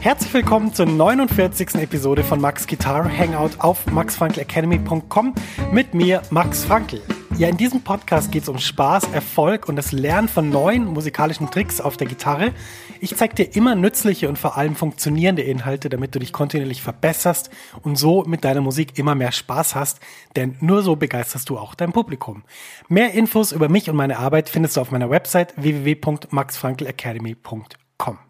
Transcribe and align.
Herzlich 0.00 0.32
willkommen 0.32 0.72
zur 0.72 0.86
49. 0.86 1.74
Episode 1.74 2.24
von 2.24 2.40
Max 2.40 2.66
Guitar 2.66 3.06
Hangout 3.06 3.50
auf 3.58 3.84
maxfrankelacademy.com 3.84 5.34
mit 5.72 5.92
mir, 5.92 6.22
Max 6.30 6.64
Frankl. 6.64 7.02
Ja, 7.36 7.48
in 7.48 7.58
diesem 7.58 7.82
Podcast 7.82 8.32
geht 8.32 8.44
es 8.44 8.48
um 8.48 8.56
Spaß, 8.56 9.12
Erfolg 9.12 9.68
und 9.68 9.76
das 9.76 9.92
Lernen 9.92 10.28
von 10.28 10.48
neuen 10.48 10.86
musikalischen 10.86 11.50
Tricks 11.50 11.82
auf 11.82 11.98
der 11.98 12.06
Gitarre. 12.06 12.54
Ich 13.00 13.14
zeige 13.14 13.34
dir 13.34 13.54
immer 13.54 13.74
nützliche 13.74 14.30
und 14.30 14.38
vor 14.38 14.56
allem 14.56 14.74
funktionierende 14.74 15.42
Inhalte, 15.42 15.90
damit 15.90 16.14
du 16.14 16.18
dich 16.18 16.32
kontinuierlich 16.32 16.80
verbesserst 16.80 17.50
und 17.82 17.96
so 17.96 18.24
mit 18.24 18.46
deiner 18.46 18.62
Musik 18.62 18.98
immer 18.98 19.14
mehr 19.14 19.32
Spaß 19.32 19.74
hast, 19.74 20.00
denn 20.34 20.56
nur 20.60 20.82
so 20.82 20.96
begeisterst 20.96 21.50
du 21.50 21.58
auch 21.58 21.74
dein 21.74 21.92
Publikum. 21.92 22.44
Mehr 22.88 23.12
Infos 23.12 23.52
über 23.52 23.68
mich 23.68 23.90
und 23.90 23.96
meine 23.96 24.18
Arbeit 24.18 24.48
findest 24.48 24.78
du 24.78 24.80
auf 24.80 24.92
meiner 24.92 25.10
Website 25.10 25.52
www.maxfrankelacademy.com. 25.58 28.29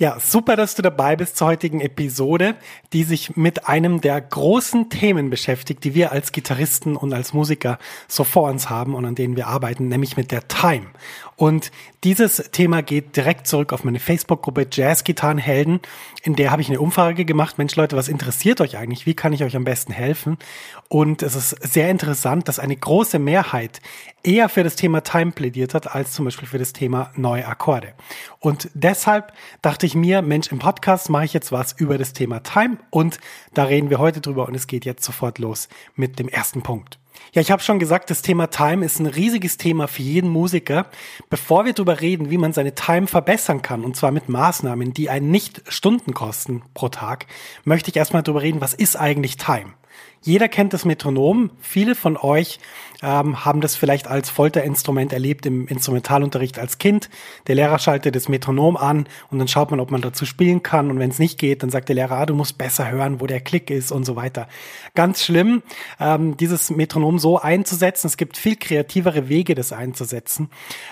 Ja, 0.00 0.20
super, 0.20 0.54
dass 0.54 0.76
du 0.76 0.82
dabei 0.82 1.16
bist 1.16 1.36
zur 1.36 1.48
heutigen 1.48 1.80
Episode, 1.80 2.54
die 2.92 3.02
sich 3.02 3.36
mit 3.36 3.66
einem 3.66 4.00
der 4.00 4.20
großen 4.20 4.90
Themen 4.90 5.28
beschäftigt, 5.28 5.82
die 5.82 5.92
wir 5.92 6.12
als 6.12 6.30
Gitarristen 6.30 6.94
und 6.94 7.12
als 7.12 7.32
Musiker 7.32 7.80
so 8.06 8.22
vor 8.22 8.48
uns 8.48 8.70
haben 8.70 8.94
und 8.94 9.04
an 9.04 9.16
denen 9.16 9.34
wir 9.34 9.48
arbeiten, 9.48 9.88
nämlich 9.88 10.16
mit 10.16 10.30
der 10.30 10.46
Time. 10.46 10.86
Und 11.34 11.72
dieses 12.04 12.36
Thema 12.52 12.82
geht 12.82 13.16
direkt 13.16 13.48
zurück 13.48 13.72
auf 13.72 13.82
meine 13.82 13.98
Facebook-Gruppe 13.98 14.68
Jazz-Gitarrenhelden. 14.70 15.80
In 16.22 16.36
der 16.36 16.52
habe 16.52 16.62
ich 16.62 16.68
eine 16.68 16.80
Umfrage 16.80 17.24
gemacht. 17.24 17.58
Mensch, 17.58 17.74
Leute, 17.74 17.96
was 17.96 18.08
interessiert 18.08 18.60
euch 18.60 18.76
eigentlich? 18.76 19.06
Wie 19.06 19.14
kann 19.14 19.32
ich 19.32 19.42
euch 19.42 19.56
am 19.56 19.64
besten 19.64 19.92
helfen? 19.92 20.38
Und 20.88 21.22
es 21.22 21.34
ist 21.34 21.50
sehr 21.72 21.90
interessant, 21.90 22.48
dass 22.48 22.58
eine 22.58 22.76
große 22.76 23.18
Mehrheit 23.18 23.80
eher 24.22 24.48
für 24.48 24.64
das 24.64 24.76
Thema 24.76 25.00
Time 25.02 25.32
plädiert 25.32 25.74
hat, 25.74 25.94
als 25.94 26.12
zum 26.12 26.24
Beispiel 26.24 26.48
für 26.48 26.58
das 26.58 26.72
Thema 26.72 27.12
neue 27.14 27.46
Akkorde. 27.46 27.94
Und 28.40 28.68
deshalb 28.74 29.32
dachte 29.62 29.86
ich 29.86 29.87
mir, 29.94 30.22
Mensch, 30.22 30.50
im 30.52 30.58
Podcast 30.58 31.10
mache 31.10 31.24
ich 31.24 31.32
jetzt 31.32 31.52
was 31.52 31.72
über 31.72 31.98
das 31.98 32.12
Thema 32.12 32.40
Time 32.40 32.78
und 32.90 33.18
da 33.54 33.64
reden 33.64 33.90
wir 33.90 33.98
heute 33.98 34.20
drüber 34.20 34.46
und 34.46 34.54
es 34.54 34.66
geht 34.66 34.84
jetzt 34.84 35.04
sofort 35.04 35.38
los 35.38 35.68
mit 35.94 36.18
dem 36.18 36.28
ersten 36.28 36.62
Punkt. 36.62 36.98
Ja, 37.32 37.42
ich 37.42 37.50
habe 37.50 37.62
schon 37.62 37.78
gesagt, 37.78 38.10
das 38.10 38.22
Thema 38.22 38.48
Time 38.48 38.84
ist 38.84 39.00
ein 39.00 39.06
riesiges 39.06 39.56
Thema 39.56 39.86
für 39.86 40.02
jeden 40.02 40.30
Musiker. 40.30 40.86
Bevor 41.30 41.64
wir 41.64 41.72
darüber 41.72 42.00
reden, 42.00 42.30
wie 42.30 42.38
man 42.38 42.52
seine 42.52 42.74
Time 42.74 43.06
verbessern 43.06 43.60
kann, 43.60 43.84
und 43.84 43.96
zwar 43.96 44.12
mit 44.12 44.28
Maßnahmen, 44.28 44.94
die 44.94 45.10
einen 45.10 45.30
nicht 45.30 45.62
Stunden 45.68 46.14
kosten 46.14 46.62
pro 46.74 46.88
Tag, 46.88 47.26
möchte 47.64 47.90
ich 47.90 47.96
erstmal 47.96 48.22
darüber 48.22 48.42
reden, 48.42 48.60
was 48.60 48.74
ist 48.74 48.96
eigentlich 48.96 49.36
Time? 49.36 49.74
Jeder 50.22 50.48
kennt 50.48 50.72
das 50.72 50.84
Metronom. 50.84 51.50
Viele 51.60 51.94
von 51.94 52.16
euch 52.16 52.58
ähm, 53.02 53.44
haben 53.44 53.60
das 53.60 53.76
vielleicht 53.76 54.08
als 54.08 54.28
Folterinstrument 54.28 55.12
erlebt 55.12 55.46
im 55.46 55.68
Instrumentalunterricht 55.68 56.58
als 56.58 56.78
Kind. 56.78 57.08
Der 57.46 57.54
Lehrer 57.54 57.78
schaltet 57.78 58.16
das 58.16 58.28
Metronom 58.28 58.76
an 58.76 59.06
und 59.30 59.38
dann 59.38 59.46
schaut 59.46 59.70
man, 59.70 59.80
ob 59.80 59.90
man 59.90 60.00
dazu 60.00 60.26
spielen 60.26 60.62
kann. 60.62 60.90
Und 60.90 60.98
wenn 60.98 61.10
es 61.10 61.18
nicht 61.18 61.38
geht, 61.38 61.62
dann 61.62 61.70
sagt 61.70 61.88
der 61.88 61.96
Lehrer, 61.96 62.18
ah, 62.18 62.26
du 62.26 62.34
musst 62.34 62.58
besser 62.58 62.90
hören, 62.90 63.20
wo 63.20 63.26
der 63.26 63.40
Klick 63.40 63.70
ist 63.70 63.92
und 63.92 64.04
so 64.04 64.16
weiter. 64.16 64.48
Ganz 64.94 65.22
schlimm, 65.22 65.62
ähm, 66.00 66.36
dieses 66.36 66.70
Metronom 66.70 67.18
so 67.18 67.38
einzusetzen. 67.38 68.08
Es 68.08 68.16
gibt 68.16 68.36
viel 68.36 68.56
kreativere 68.56 69.28
Wege, 69.28 69.54
das 69.54 69.72
einzusetzen. 69.72 70.50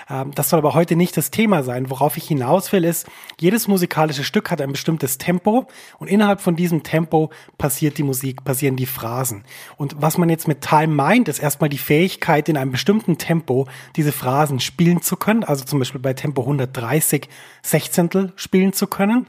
Ähm, 0.09 0.31
das 0.33 0.49
soll 0.49 0.59
aber 0.59 0.73
heute 0.73 0.95
nicht 0.95 1.17
das 1.17 1.29
Thema 1.29 1.63
sein. 1.63 1.89
Worauf 1.89 2.15
ich 2.15 2.27
hinaus 2.27 2.71
will, 2.71 2.85
ist, 2.85 3.07
jedes 3.39 3.67
musikalische 3.67 4.23
Stück 4.23 4.49
hat 4.49 4.61
ein 4.61 4.71
bestimmtes 4.71 5.17
Tempo 5.17 5.67
und 5.99 6.07
innerhalb 6.07 6.39
von 6.39 6.55
diesem 6.55 6.83
Tempo 6.83 7.31
passiert 7.57 7.97
die 7.97 8.03
Musik, 8.03 8.45
passieren 8.45 8.77
die 8.77 8.85
Phrasen. 8.85 9.43
Und 9.75 9.97
was 9.99 10.17
man 10.17 10.29
jetzt 10.29 10.47
mit 10.47 10.61
Time 10.61 10.93
meint, 10.93 11.27
ist 11.27 11.39
erstmal 11.39 11.69
die 11.69 11.77
Fähigkeit, 11.77 11.96
Fähigkeit, 11.97 12.47
in 12.47 12.57
einem 12.57 12.71
bestimmten 12.71 13.17
Tempo 13.17 13.67
diese 13.95 14.11
Phrasen 14.11 14.59
spielen 14.59 15.01
zu 15.01 15.15
können, 15.15 15.43
also 15.43 15.65
zum 15.65 15.79
Beispiel 15.79 15.99
bei 15.99 16.13
Tempo 16.13 16.41
130 16.41 17.27
Sechzehntel 17.63 18.33
spielen 18.35 18.71
zu 18.71 18.85
können 18.85 19.25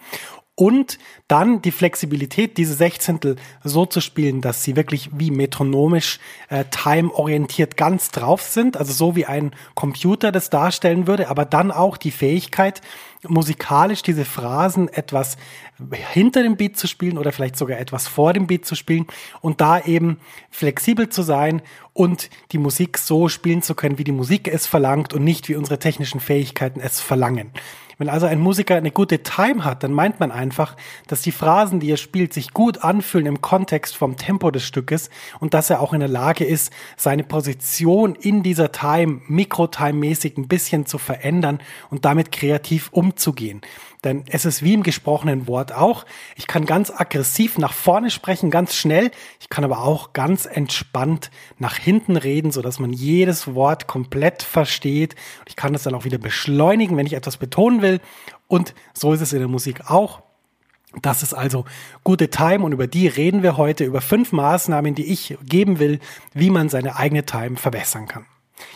und 0.59 0.99
dann 1.29 1.63
die 1.63 1.71
Flexibilität, 1.71 2.59
diese 2.59 2.75
Sechzehntel 2.75 3.37
so 3.63 3.87
zu 3.87 4.01
spielen, 4.01 4.41
dass 4.41 4.65
sie 4.65 4.75
wirklich 4.75 5.09
wie 5.13 5.31
metronomisch 5.31 6.19
äh, 6.49 6.65
time-orientiert 6.65 7.77
ganz 7.77 8.11
drauf 8.11 8.43
sind, 8.43 8.77
also 8.77 8.93
so 8.93 9.15
wie 9.15 9.25
ein 9.25 9.53
Computer 9.77 10.33
das 10.33 10.51
darstellen 10.51 11.07
würde, 11.07 11.29
aber 11.29 11.45
dann 11.45 11.71
auch 11.71 11.97
die 11.97 12.11
Fähigkeit, 12.11 12.83
musikalisch 13.29 14.03
diese 14.03 14.25
Phrasen 14.25 14.89
etwas 14.89 15.37
hinter 16.13 16.43
dem 16.43 16.57
Beat 16.57 16.77
zu 16.77 16.89
spielen 16.89 17.19
oder 17.19 17.31
vielleicht 17.31 17.57
sogar 17.57 17.79
etwas 17.79 18.09
vor 18.09 18.33
dem 18.33 18.49
Beat 18.49 18.67
zu 18.67 18.75
spielen 18.75 19.07
und 19.41 19.61
da 19.61 19.79
eben 19.79 20.19
flexibel 20.51 21.09
zu 21.09 21.23
sein 21.23 21.63
und 21.93 22.31
die 22.51 22.59
Musik 22.59 22.99
so 22.99 23.29
spielen 23.29 23.63
zu 23.63 23.77
können, 23.77 23.99
wie 23.99 24.05
die 24.05 24.11
Musik 24.11 24.49
es 24.49 24.67
verlangt 24.67 25.15
und 25.15 25.23
nicht 25.23 25.49
wie 25.49 25.55
unsere 25.55 25.79
technischen 25.79 26.19
Fähigkeiten 26.19 26.81
es 26.81 27.01
verlangen. 27.01 27.53
Wenn 27.99 28.09
also 28.09 28.27
ein 28.27 28.39
Musiker 28.39 28.77
eine 28.77 28.93
gute 28.93 29.25
Time 29.25 29.65
hat, 29.65 29.83
dann 29.83 29.93
meint 29.93 30.21
man 30.21 30.31
einfach, 30.31 30.77
dass 31.09 31.23
die 31.23 31.33
Phrasen, 31.33 31.81
die 31.81 31.91
er 31.91 31.97
spielt, 31.97 32.33
sich 32.33 32.55
gut 32.55 32.85
anfühlen 32.85 33.27
im 33.27 33.41
Kontext 33.41 33.97
vom 33.97 34.17
Tempo 34.17 34.53
des 34.53 34.65
Stückes 34.65 35.11
und 35.41 35.53
dass 35.53 35.69
er 35.69 35.81
auch 35.81 35.93
in 35.93 35.99
der 35.99 36.09
Lage 36.09 36.45
ist, 36.45 36.73
seine 36.97 37.25
Position 37.25 38.15
in 38.15 38.45
dieser 38.45 38.71
Time, 38.71 39.21
Mikrotime-mäßig 39.29 40.39
ein 40.39 40.47
bisschen 40.47 40.87
zu 40.87 40.99
verändern 40.99 41.59
und 41.91 42.05
damit 42.05 42.31
kreativ 42.31 42.89
umzugehen. 42.93 43.63
Denn 44.05 44.25
es 44.29 44.45
ist 44.45 44.63
wie 44.63 44.75
im 44.75 44.85
gesprochenen 44.85 45.49
Wort 45.49 45.73
auch. 45.73 46.07
Ich 46.37 46.47
kann 46.47 46.67
ganz 46.67 46.91
aggressiv 46.91 47.59
nach 47.59 47.73
vorne 47.73 48.11
sprechen, 48.11 48.51
ganz 48.51 48.77
schnell. 48.77 49.11
Ich 49.41 49.49
kann 49.49 49.65
aber 49.65 49.83
auch 49.83 50.13
ganz 50.13 50.47
entspannt 50.47 51.31
nach 51.59 51.77
hinten 51.77 52.17
reden, 52.17 52.53
so 52.53 52.63
dass 52.63 52.79
man 52.79 52.93
jedes 52.93 53.55
Wort 53.55 53.89
komplett 53.89 54.43
versteht. 54.45 55.17
Ich 55.47 55.57
kann 55.57 55.73
das 55.73 55.83
dann 55.83 55.95
auch 55.95 56.05
wieder 56.05 56.19
beschleunigen, 56.19 56.97
wenn 56.97 57.07
ich 57.07 57.15
etwas 57.15 57.39
betonen 57.39 57.83
will. 57.83 58.01
Und 58.47 58.75
so 58.95 59.13
ist 59.13 59.21
es 59.21 59.33
in 59.33 59.41
der 59.41 59.49
Musik 59.49 59.91
auch. 59.91 60.23
Das 61.03 61.23
ist 61.23 61.35
also 61.35 61.65
gute 62.03 62.31
Time 62.31 62.65
und 62.65 62.73
über 62.73 62.87
die 62.87 63.09
reden 63.09 63.43
wir 63.43 63.57
heute, 63.57 63.85
über 63.85 64.01
fünf 64.01 64.33
Maßnahmen, 64.33 64.95
die 64.95 65.13
ich 65.13 65.37
geben 65.45 65.79
will, 65.79 65.99
wie 66.33 66.51
man 66.51 66.69
seine 66.69 66.97
eigene 66.97 67.27
Time 67.27 67.57
verbessern 67.57 68.07
kann. 68.07 68.27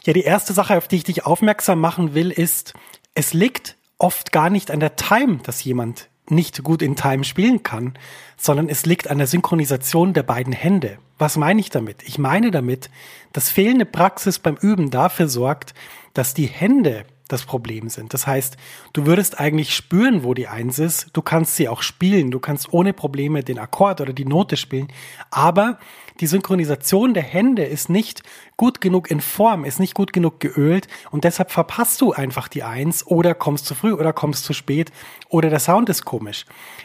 Ja, 0.05 0.13
die 0.13 0.23
erste 0.23 0.53
Sache, 0.53 0.77
auf 0.77 0.89
die 0.89 0.97
ich 0.97 1.05
dich 1.05 1.25
aufmerksam 1.25 1.81
machen 1.81 2.15
will, 2.15 2.31
ist, 2.31 2.75
es 3.15 3.33
liegt 3.33 3.77
oft 4.03 4.33
gar 4.33 4.51
nicht 4.51 4.71
an 4.71 4.81
der 4.81 4.97
Time, 4.97 5.39
dass 5.43 5.65
jemand 5.65 6.09
nicht 6.29 6.63
gut 6.63 6.83
in 6.83 6.97
Time 6.97 7.25
spielen 7.25 7.63
kann, 7.63 7.95
sondern 8.37 8.69
es 8.69 8.87
liegt 8.87 9.09
an 9.11 9.19
der 9.19 9.27
Synchronisation 9.27 10.13
der 10.13 10.23
beiden 10.23 10.53
Hände. 10.53 10.99
Was 11.19 11.37
meine 11.37 11.61
ich 11.61 11.71
damit? 11.71 12.03
Ich 12.05 12.19
meine 12.19 12.51
damit, 12.51 12.91
dass 13.33 13.51
fehlende 13.51 13.85
Praxis 13.85 14.39
beim 14.39 14.57
Üben 14.57 14.91
dafür 14.91 15.29
sorgt, 15.29 15.75
dass 16.15 16.35
die 16.35 16.47
Hände 16.47 17.05
das 17.29 17.45
Problem 17.45 17.89
sind. 17.89 18.13
Das 18.13 18.27
heißt, 18.27 18.57
du 18.93 19.07
würdest 19.07 19.41
eigentlich 19.41 19.75
spüren, 19.75 20.23
wo 20.23 20.35
die 20.35 20.49
Eins 20.49 20.79
ist. 20.79 21.09
Du 21.13 21.23
kannst 21.23 21.57
sie 21.57 21.69
auch 21.69 21.83
spielen. 21.83 22.31
Du 22.31 22.41
kannst 22.41 22.73
ohne 22.73 22.93
Probleme 22.93 23.43
den 23.43 23.59
Akkord 23.59 24.01
oder 24.01 24.13
die 24.13 24.27
Note 24.27 24.57
spielen. 24.57 24.89
Aber 25.31 25.79
die 26.21 26.27
Synchronisation 26.27 27.15
der 27.15 27.23
Hände 27.23 27.65
ist 27.65 27.89
nicht 27.89 28.23
gut 28.57 28.81
genug 28.81 29.11
in 29.11 29.21
Form, 29.21 29.65
ist 29.65 29.81
nicht 29.81 29.95
gut 29.95 30.13
genug 30.13 30.41
geölt 30.41 30.89
und 31.11 31.25
deshalb 31.25 31.51
verpasst 31.51 32.01
du 32.01 32.13
einfach 32.13 32.49
die 32.49 32.63
Eins 32.63 33.07
oder 33.07 33.35
kommst 33.35 33.67
zu 33.67 33.75
früh 33.75 33.93
oder 33.93 34.13
kommst 34.13 34.45
zu 34.45 34.53
spät 34.53 34.93
oder 35.29 35.51
der 35.51 35.59
Sound 35.59 35.89
ist 35.89 36.05
komisch. 36.05 36.45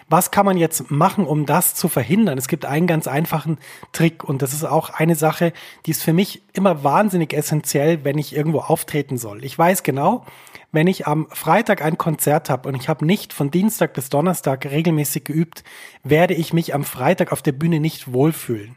Was 0.10 0.32
kann 0.32 0.46
man 0.46 0.58
jetzt 0.58 0.90
machen, 0.90 1.26
um 1.26 1.46
das 1.46 1.76
zu 1.76 1.90
verhindern? 1.90 2.38
Es 2.38 2.48
gibt 2.48 2.66
einen 2.66 2.88
ganz 2.88 3.08
einfachen 3.08 3.58
Trick 3.92 4.24
und 4.24 4.42
das 4.42 4.54
ist 4.54 4.64
auch 4.64 4.90
eine 4.90 5.16
Sache, 5.16 5.54
die 5.86 5.92
ist 5.92 6.04
für 6.04 6.14
mich 6.14 6.42
immer 6.54 6.84
wahnsinnig 6.84 7.34
essentiell, 7.34 8.04
wenn 8.04 8.18
ich 8.18 8.36
irgendwo 8.36 8.60
auftreten 8.60 9.18
soll. 9.18 9.44
Ich 9.44 9.58
weiß 9.58 9.84
genau, 9.84 10.26
wenn 10.72 10.88
ich 10.88 11.08
am 11.08 11.28
Freitag 11.30 11.82
ein 11.82 11.98
Konzert 11.98 12.50
habe 12.50 12.68
und 12.70 12.76
ich 12.76 12.90
habe 12.90 13.06
nicht 13.06 13.34
von 13.34 13.52
Dienstag 13.52 13.94
bis 13.94 14.10
Donnerstag 14.10 14.66
regelmäßig 14.66 15.24
geübt, 15.24 15.64
werde 16.04 16.34
ich 16.34 16.54
mich 16.54 16.74
am 16.74 16.84
Freitag 16.84 17.32
auf 17.32 17.42
der 17.42 17.54
Bühne 17.54 17.80
nicht 17.80 18.12
wohlfühlen 18.14 18.76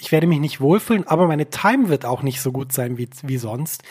ich 0.00 0.12
werde 0.12 0.26
mich 0.26 0.40
nicht 0.40 0.60
wohlfühlen, 0.60 1.06
aber 1.06 1.26
meine 1.26 1.50
Time 1.50 1.88
wird 1.88 2.04
auch 2.04 2.22
nicht 2.22 2.40
so 2.40 2.52
gut 2.52 2.72
sein 2.72 2.96
wie, 2.96 3.08
wie 3.22 3.36
sonst, 3.36 3.82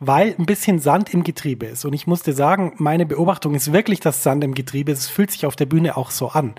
weil 0.00 0.34
ein 0.38 0.46
bisschen 0.46 0.78
Sand 0.78 1.12
im 1.12 1.24
Getriebe 1.24 1.66
ist. 1.66 1.84
Und 1.84 1.92
ich 1.92 2.06
muss 2.06 2.22
dir 2.22 2.32
sagen, 2.32 2.72
meine 2.78 3.04
Beobachtung 3.04 3.54
ist 3.54 3.72
wirklich, 3.72 4.00
dass 4.00 4.22
Sand 4.22 4.42
im 4.44 4.54
Getriebe. 4.54 4.92
Es 4.92 5.08
fühlt 5.08 5.30
sich 5.30 5.44
auf 5.44 5.56
der 5.56 5.66
Bühne 5.66 5.96
auch 5.96 6.10
so 6.10 6.28
an. 6.28 6.54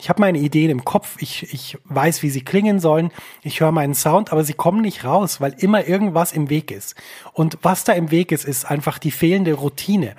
Ich 0.00 0.08
habe 0.08 0.20
meine 0.20 0.38
Ideen 0.38 0.70
im 0.70 0.84
Kopf, 0.84 1.16
ich, 1.20 1.52
ich 1.52 1.78
weiß, 1.84 2.22
wie 2.22 2.30
sie 2.30 2.42
klingen 2.42 2.80
sollen, 2.80 3.10
ich 3.42 3.60
höre 3.60 3.72
meinen 3.72 3.94
Sound, 3.94 4.32
aber 4.32 4.44
sie 4.44 4.52
kommen 4.52 4.80
nicht 4.80 5.04
raus, 5.04 5.40
weil 5.40 5.54
immer 5.58 5.86
irgendwas 5.86 6.32
im 6.32 6.50
Weg 6.50 6.70
ist. 6.70 6.94
Und 7.32 7.58
was 7.62 7.84
da 7.84 7.92
im 7.92 8.10
Weg 8.10 8.32
ist, 8.32 8.44
ist 8.44 8.64
einfach 8.64 8.98
die 8.98 9.10
fehlende 9.10 9.54
Routine. 9.54 10.14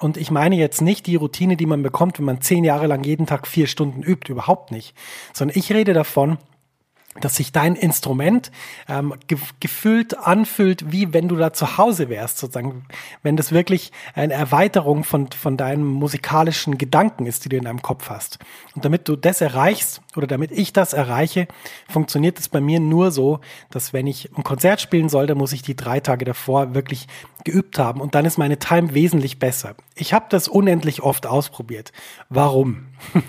Und 0.00 0.16
ich 0.16 0.30
meine 0.30 0.56
jetzt 0.56 0.82
nicht 0.82 1.06
die 1.06 1.16
Routine, 1.16 1.56
die 1.56 1.66
man 1.66 1.82
bekommt, 1.82 2.18
wenn 2.18 2.26
man 2.26 2.40
zehn 2.40 2.64
Jahre 2.64 2.86
lang 2.86 3.04
jeden 3.04 3.26
Tag 3.26 3.46
vier 3.46 3.66
Stunden 3.66 4.02
übt, 4.02 4.30
überhaupt 4.30 4.70
nicht. 4.70 4.94
Sondern 5.32 5.56
ich 5.56 5.72
rede 5.72 5.92
davon, 5.92 6.38
dass 7.20 7.36
sich 7.36 7.52
dein 7.52 7.76
Instrument 7.76 8.50
ähm, 8.88 9.14
ge 9.26 9.38
gefühlt 9.60 10.18
anfühlt, 10.18 10.90
wie 10.90 11.12
wenn 11.12 11.28
du 11.28 11.36
da 11.36 11.52
zu 11.52 11.78
Hause 11.78 12.08
wärst, 12.08 12.38
sozusagen, 12.38 12.84
wenn 13.22 13.36
das 13.36 13.52
wirklich 13.52 13.92
eine 14.14 14.34
Erweiterung 14.34 15.04
von, 15.04 15.30
von 15.30 15.56
deinem 15.56 15.86
musikalischen 15.86 16.78
Gedanken 16.78 17.26
ist, 17.26 17.44
die 17.44 17.48
du 17.48 17.56
in 17.56 17.64
deinem 17.64 17.82
Kopf 17.82 18.10
hast. 18.10 18.38
Und 18.74 18.84
damit 18.84 19.08
du 19.08 19.16
das 19.16 19.40
erreichst 19.40 20.02
oder 20.16 20.26
damit 20.26 20.50
ich 20.50 20.72
das 20.72 20.92
erreiche, 20.92 21.46
funktioniert 21.88 22.38
es 22.38 22.48
bei 22.48 22.60
mir 22.60 22.80
nur 22.80 23.10
so, 23.10 23.40
dass 23.70 23.92
wenn 23.92 24.06
ich 24.06 24.30
ein 24.36 24.44
Konzert 24.44 24.80
spielen 24.80 25.08
soll, 25.08 25.26
dann 25.26 25.38
muss 25.38 25.52
ich 25.52 25.62
die 25.62 25.76
drei 25.76 26.00
Tage 26.00 26.24
davor 26.24 26.74
wirklich 26.74 27.06
geübt 27.44 27.78
haben 27.78 28.00
und 28.00 28.14
dann 28.14 28.24
ist 28.24 28.38
meine 28.38 28.58
Time 28.58 28.94
wesentlich 28.94 29.38
besser. 29.38 29.74
Ich 29.94 30.12
habe 30.12 30.26
das 30.30 30.48
unendlich 30.48 31.02
oft 31.02 31.26
ausprobiert. 31.26 31.92
Warum? 32.28 32.86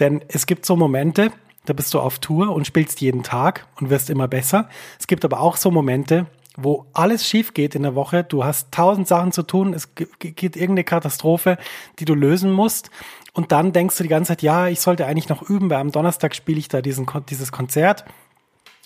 Denn 0.00 0.22
es 0.28 0.46
gibt 0.46 0.64
so 0.66 0.76
Momente, 0.76 1.32
da 1.68 1.74
bist 1.74 1.92
du 1.94 2.00
auf 2.00 2.18
Tour 2.18 2.50
und 2.50 2.66
spielst 2.66 3.00
jeden 3.00 3.22
Tag 3.22 3.66
und 3.80 3.90
wirst 3.90 4.10
immer 4.10 4.28
besser. 4.28 4.68
Es 4.98 5.06
gibt 5.06 5.24
aber 5.24 5.40
auch 5.40 5.56
so 5.56 5.70
Momente, 5.70 6.26
wo 6.56 6.86
alles 6.92 7.26
schief 7.26 7.54
geht 7.54 7.74
in 7.74 7.82
der 7.82 7.94
Woche. 7.94 8.24
Du 8.24 8.44
hast 8.44 8.72
tausend 8.72 9.06
Sachen 9.06 9.32
zu 9.32 9.42
tun. 9.42 9.74
Es 9.74 9.94
geht 9.94 10.56
irgendeine 10.56 10.84
Katastrophe, 10.84 11.56
die 11.98 12.04
du 12.04 12.14
lösen 12.14 12.50
musst. 12.50 12.90
Und 13.32 13.52
dann 13.52 13.72
denkst 13.72 13.96
du 13.96 14.02
die 14.02 14.08
ganze 14.08 14.30
Zeit, 14.30 14.42
ja, 14.42 14.66
ich 14.66 14.80
sollte 14.80 15.06
eigentlich 15.06 15.28
noch 15.28 15.42
üben, 15.42 15.70
weil 15.70 15.78
am 15.78 15.92
Donnerstag 15.92 16.34
spiele 16.34 16.58
ich 16.58 16.68
da 16.68 16.82
diesen, 16.82 17.06
dieses 17.28 17.52
Konzert. 17.52 18.04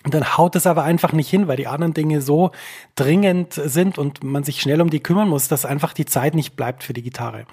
Und 0.05 0.15
dann 0.15 0.37
haut 0.37 0.57
es 0.57 0.67
aber 0.67 0.83
einfach 0.83 1.13
nicht 1.13 1.29
hin, 1.29 1.49
weil 1.49 1.57
die 1.57 1.67
anderen 1.67 1.95
Dinge 1.95 2.21
so 2.21 2.51
dringend 2.95 3.53
sind 3.55 3.99
und 3.99 4.25
man 4.25 4.43
sich 4.45 4.61
schnell 4.61 4.81
um 4.81 4.91
die 4.91 5.01
kümmern 5.01 5.29
muss, 5.29 5.49
dass 5.49 5.65
einfach 5.65 5.93
die 5.93 6.07
Zeit 6.07 6.35
nicht 6.35 6.57
bleibt 6.57 6.83
für 6.83 6.93
die 6.93 7.03
Gitarre. 7.03 7.45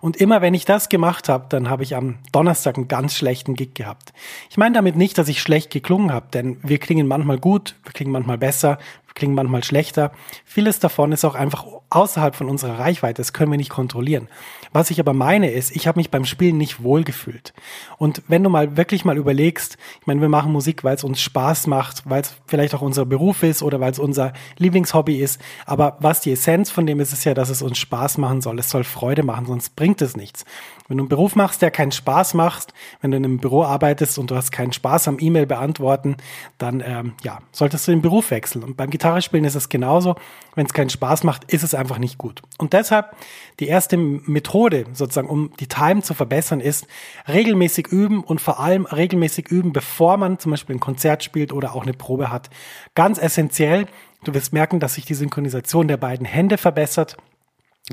Und 0.00 0.16
immer 0.16 0.40
wenn 0.40 0.54
ich 0.54 0.64
das 0.64 0.88
gemacht 0.88 1.28
habe, 1.28 1.46
dann 1.48 1.68
habe 1.68 1.82
ich 1.82 1.94
am 1.94 2.18
Donnerstag 2.32 2.76
einen 2.76 2.88
ganz 2.88 3.14
schlechten 3.14 3.54
Gig 3.54 3.74
gehabt. 3.74 4.12
Ich 4.50 4.56
meine 4.56 4.74
damit 4.74 4.96
nicht, 4.96 5.18
dass 5.18 5.28
ich 5.28 5.42
schlecht 5.42 5.70
geklungen 5.70 6.12
habe, 6.12 6.28
denn 6.32 6.58
wir 6.62 6.78
klingen 6.78 7.06
manchmal 7.06 7.38
gut, 7.38 7.74
wir 7.84 7.92
klingen 7.92 8.12
manchmal 8.12 8.38
besser, 8.38 8.78
klingen 9.18 9.34
manchmal 9.34 9.62
schlechter. 9.64 10.12
Vieles 10.44 10.78
davon 10.78 11.12
ist 11.12 11.24
auch 11.24 11.34
einfach 11.34 11.66
außerhalb 11.90 12.34
von 12.34 12.48
unserer 12.48 12.78
Reichweite. 12.78 13.20
Das 13.20 13.32
können 13.32 13.50
wir 13.50 13.58
nicht 13.58 13.70
kontrollieren. 13.70 14.28
Was 14.72 14.90
ich 14.90 15.00
aber 15.00 15.12
meine 15.12 15.50
ist, 15.50 15.74
ich 15.74 15.86
habe 15.86 15.98
mich 15.98 16.10
beim 16.10 16.24
Spielen 16.24 16.56
nicht 16.56 16.82
wohlgefühlt. 16.82 17.52
Und 17.98 18.22
wenn 18.28 18.44
du 18.44 18.50
mal 18.50 18.76
wirklich 18.76 19.04
mal 19.04 19.16
überlegst, 19.16 19.76
ich 20.00 20.06
meine, 20.06 20.20
wir 20.20 20.28
machen 20.28 20.52
Musik, 20.52 20.84
weil 20.84 20.94
es 20.94 21.04
uns 21.04 21.20
Spaß 21.20 21.66
macht, 21.66 22.08
weil 22.08 22.22
es 22.22 22.36
vielleicht 22.46 22.74
auch 22.74 22.82
unser 22.82 23.04
Beruf 23.04 23.42
ist 23.42 23.62
oder 23.62 23.80
weil 23.80 23.92
es 23.92 23.98
unser 23.98 24.32
Lieblingshobby 24.58 25.16
ist. 25.16 25.40
Aber 25.66 25.96
was 26.00 26.20
die 26.20 26.32
Essenz 26.32 26.70
von 26.70 26.86
dem 26.86 27.00
ist, 27.00 27.12
ist 27.12 27.24
ja, 27.24 27.34
dass 27.34 27.50
es 27.50 27.62
uns 27.62 27.78
Spaß 27.78 28.18
machen 28.18 28.40
soll. 28.40 28.58
Es 28.58 28.70
soll 28.70 28.84
Freude 28.84 29.22
machen, 29.22 29.46
sonst 29.46 29.76
bringt 29.76 30.00
es 30.02 30.16
nichts. 30.16 30.44
Wenn 30.88 30.96
du 30.96 31.02
einen 31.02 31.08
Beruf 31.08 31.36
machst, 31.36 31.60
der 31.60 31.70
keinen 31.70 31.92
Spaß 31.92 32.32
macht, 32.34 32.72
wenn 33.00 33.10
du 33.10 33.18
in 33.18 33.24
einem 33.24 33.38
Büro 33.38 33.62
arbeitest 33.62 34.18
und 34.18 34.30
du 34.30 34.36
hast 34.36 34.52
keinen 34.52 34.72
Spaß 34.72 35.08
am 35.08 35.18
E-Mail 35.20 35.46
beantworten, 35.46 36.16
dann 36.56 36.82
ähm, 36.84 37.12
ja, 37.22 37.40
solltest 37.52 37.86
du 37.86 37.92
den 37.92 38.00
Beruf 38.00 38.30
wechseln. 38.30 38.64
Und 38.64 38.76
beim 38.76 38.90
Gitarrespielen 39.08 39.46
ist 39.46 39.54
es 39.54 39.70
genauso. 39.70 40.16
Wenn 40.54 40.66
es 40.66 40.74
keinen 40.74 40.90
Spaß 40.90 41.24
macht, 41.24 41.50
ist 41.50 41.62
es 41.62 41.74
einfach 41.74 41.98
nicht 41.98 42.18
gut. 42.18 42.42
Und 42.58 42.74
deshalb 42.74 43.16
die 43.58 43.66
erste 43.66 43.96
Methode, 43.96 44.84
sozusagen, 44.92 45.30
um 45.30 45.50
die 45.60 45.66
Time 45.66 46.02
zu 46.02 46.12
verbessern, 46.12 46.60
ist 46.60 46.86
regelmäßig 47.26 47.86
üben 47.86 48.22
und 48.22 48.38
vor 48.42 48.60
allem 48.60 48.84
regelmäßig 48.84 49.48
üben, 49.48 49.72
bevor 49.72 50.18
man 50.18 50.38
zum 50.38 50.50
Beispiel 50.50 50.76
ein 50.76 50.80
Konzert 50.80 51.24
spielt 51.24 51.54
oder 51.54 51.74
auch 51.74 51.84
eine 51.84 51.94
Probe 51.94 52.30
hat. 52.30 52.50
Ganz 52.94 53.18
essentiell. 53.18 53.86
Du 54.24 54.34
wirst 54.34 54.52
merken, 54.52 54.78
dass 54.78 54.94
sich 54.94 55.06
die 55.06 55.14
Synchronisation 55.14 55.88
der 55.88 55.96
beiden 55.96 56.26
Hände 56.26 56.58
verbessert 56.58 57.16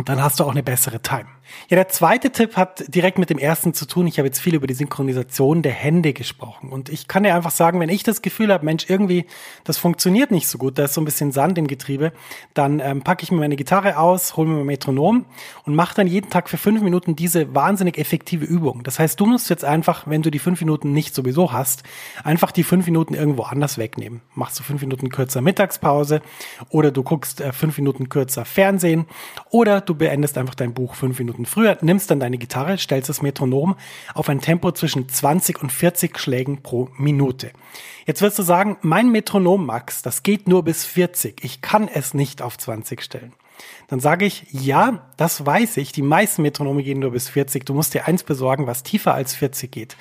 dann 0.03 0.21
hast 0.21 0.39
du 0.39 0.43
auch 0.43 0.51
eine 0.51 0.63
bessere 0.63 1.01
Time. 1.01 1.27
Ja, 1.69 1.75
der 1.75 1.87
zweite 1.87 2.31
Tipp 2.31 2.57
hat 2.57 2.83
direkt 2.93 3.17
mit 3.17 3.29
dem 3.29 3.37
ersten 3.37 3.73
zu 3.73 3.85
tun. 3.85 4.07
Ich 4.07 4.17
habe 4.17 4.27
jetzt 4.27 4.39
viel 4.39 4.55
über 4.55 4.67
die 4.67 4.73
Synchronisation 4.73 5.61
der 5.61 5.71
Hände 5.71 6.11
gesprochen. 6.11 6.69
Und 6.69 6.89
ich 6.89 7.07
kann 7.07 7.23
dir 7.23 7.35
einfach 7.35 7.51
sagen, 7.51 7.79
wenn 7.79 7.89
ich 7.89 8.03
das 8.03 8.21
Gefühl 8.21 8.51
habe, 8.51 8.65
Mensch, 8.65 8.89
irgendwie, 8.89 9.25
das 9.63 9.77
funktioniert 9.77 10.31
nicht 10.31 10.47
so 10.47 10.57
gut, 10.57 10.77
da 10.77 10.85
ist 10.85 10.95
so 10.95 11.01
ein 11.01 11.05
bisschen 11.05 11.31
Sand 11.31 11.57
im 11.57 11.67
Getriebe, 11.67 12.11
dann 12.53 12.79
ähm, 12.79 13.03
packe 13.03 13.23
ich 13.23 13.31
mir 13.31 13.37
meine 13.37 13.55
Gitarre 13.55 13.97
aus, 13.97 14.35
hole 14.35 14.49
mir 14.49 14.57
mein 14.57 14.65
Metronom 14.65 15.25
und 15.63 15.75
mache 15.75 15.95
dann 15.95 16.07
jeden 16.07 16.29
Tag 16.29 16.49
für 16.49 16.57
fünf 16.57 16.81
Minuten 16.81 17.15
diese 17.15 17.53
wahnsinnig 17.55 17.97
effektive 17.97 18.45
Übung. 18.45 18.83
Das 18.83 18.99
heißt, 18.99 19.19
du 19.19 19.25
musst 19.25 19.49
jetzt 19.49 19.63
einfach, 19.63 20.07
wenn 20.07 20.23
du 20.23 20.31
die 20.31 20.39
fünf 20.39 20.59
Minuten 20.59 20.91
nicht 20.91 21.15
sowieso 21.15 21.53
hast, 21.53 21.83
einfach 22.23 22.51
die 22.51 22.63
fünf 22.63 22.85
Minuten 22.85 23.13
irgendwo 23.13 23.43
anders 23.43 23.77
wegnehmen. 23.77 24.21
Machst 24.33 24.59
du 24.59 24.63
fünf 24.63 24.81
Minuten 24.81 25.09
kürzer 25.09 25.41
Mittagspause 25.41 26.21
oder 26.69 26.91
du 26.91 27.03
guckst 27.03 27.39
äh, 27.39 27.53
fünf 27.53 27.77
Minuten 27.77 28.09
kürzer 28.09 28.45
Fernsehen 28.45 29.05
oder 29.51 29.84
du 29.85 29.95
beendest 29.95 30.37
einfach 30.37 30.55
dein 30.55 30.73
Buch 30.73 30.95
fünf 30.95 31.19
Minuten 31.19 31.45
früher, 31.45 31.77
nimmst 31.81 32.11
dann 32.11 32.19
deine 32.19 32.37
Gitarre, 32.37 32.77
stellst 32.77 33.09
das 33.09 33.21
Metronom 33.21 33.75
auf 34.13 34.29
ein 34.29 34.41
Tempo 34.41 34.71
zwischen 34.71 35.09
20 35.09 35.61
und 35.61 35.71
40 35.71 36.17
Schlägen 36.17 36.61
pro 36.61 36.89
Minute. 36.97 37.51
Jetzt 38.05 38.21
wirst 38.21 38.37
du 38.37 38.43
sagen, 38.43 38.77
mein 38.81 39.11
Metronom, 39.11 39.65
Max, 39.65 40.01
das 40.01 40.23
geht 40.23 40.47
nur 40.47 40.63
bis 40.63 40.85
40. 40.85 41.43
Ich 41.43 41.61
kann 41.61 41.87
es 41.87 42.13
nicht 42.13 42.41
auf 42.41 42.57
20 42.57 43.01
stellen. 43.01 43.33
Dann 43.87 43.99
sage 43.99 44.25
ich, 44.25 44.47
ja, 44.51 45.11
das 45.17 45.45
weiß 45.45 45.77
ich. 45.77 45.91
Die 45.91 46.01
meisten 46.01 46.41
Metronome 46.41 46.83
gehen 46.83 46.99
nur 46.99 47.11
bis 47.11 47.29
40. 47.29 47.65
Du 47.65 47.73
musst 47.73 47.93
dir 47.93 48.07
eins 48.07 48.23
besorgen, 48.23 48.67
was 48.67 48.83
tiefer 48.83 49.13
als 49.13 49.35
40 49.35 49.71
geht. 49.71 49.97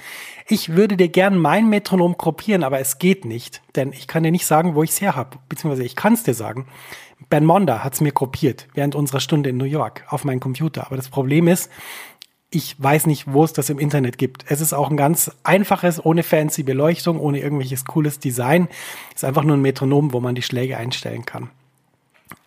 Ich 0.48 0.74
würde 0.74 0.96
dir 0.96 1.08
gern 1.08 1.38
mein 1.38 1.68
Metronom 1.68 2.16
kopieren, 2.16 2.64
aber 2.64 2.80
es 2.80 2.98
geht 2.98 3.24
nicht. 3.24 3.62
Denn 3.76 3.92
ich 3.92 4.06
kann 4.06 4.22
dir 4.22 4.30
nicht 4.30 4.46
sagen, 4.46 4.74
wo 4.74 4.82
ich 4.82 4.90
es 4.90 5.00
her 5.00 5.16
habe. 5.16 5.38
Beziehungsweise 5.48 5.84
ich 5.84 5.96
kann 5.96 6.14
es 6.14 6.22
dir 6.22 6.34
sagen. 6.34 6.66
Ben 7.30 7.44
Monda 7.44 7.84
hat 7.84 7.94
es 7.94 8.00
mir 8.00 8.12
kopiert 8.12 8.68
während 8.74 8.94
unserer 8.94 9.20
Stunde 9.20 9.50
in 9.50 9.56
New 9.56 9.64
York 9.64 10.04
auf 10.08 10.24
meinen 10.24 10.40
Computer. 10.40 10.86
Aber 10.86 10.96
das 10.96 11.08
Problem 11.08 11.48
ist, 11.48 11.70
ich 12.50 12.80
weiß 12.80 13.06
nicht, 13.06 13.32
wo 13.32 13.44
es 13.44 13.52
das 13.52 13.70
im 13.70 13.78
Internet 13.78 14.18
gibt. 14.18 14.44
Es 14.48 14.60
ist 14.60 14.72
auch 14.72 14.90
ein 14.90 14.96
ganz 14.96 15.30
einfaches, 15.42 16.04
ohne 16.04 16.22
fancy 16.22 16.62
Beleuchtung, 16.62 17.18
ohne 17.18 17.40
irgendwelches 17.40 17.84
cooles 17.84 18.18
Design. 18.18 18.68
Es 19.10 19.22
ist 19.22 19.24
einfach 19.24 19.44
nur 19.44 19.56
ein 19.56 19.62
Metronom, 19.62 20.12
wo 20.12 20.20
man 20.20 20.34
die 20.34 20.42
Schläge 20.42 20.76
einstellen 20.76 21.26
kann. 21.26 21.50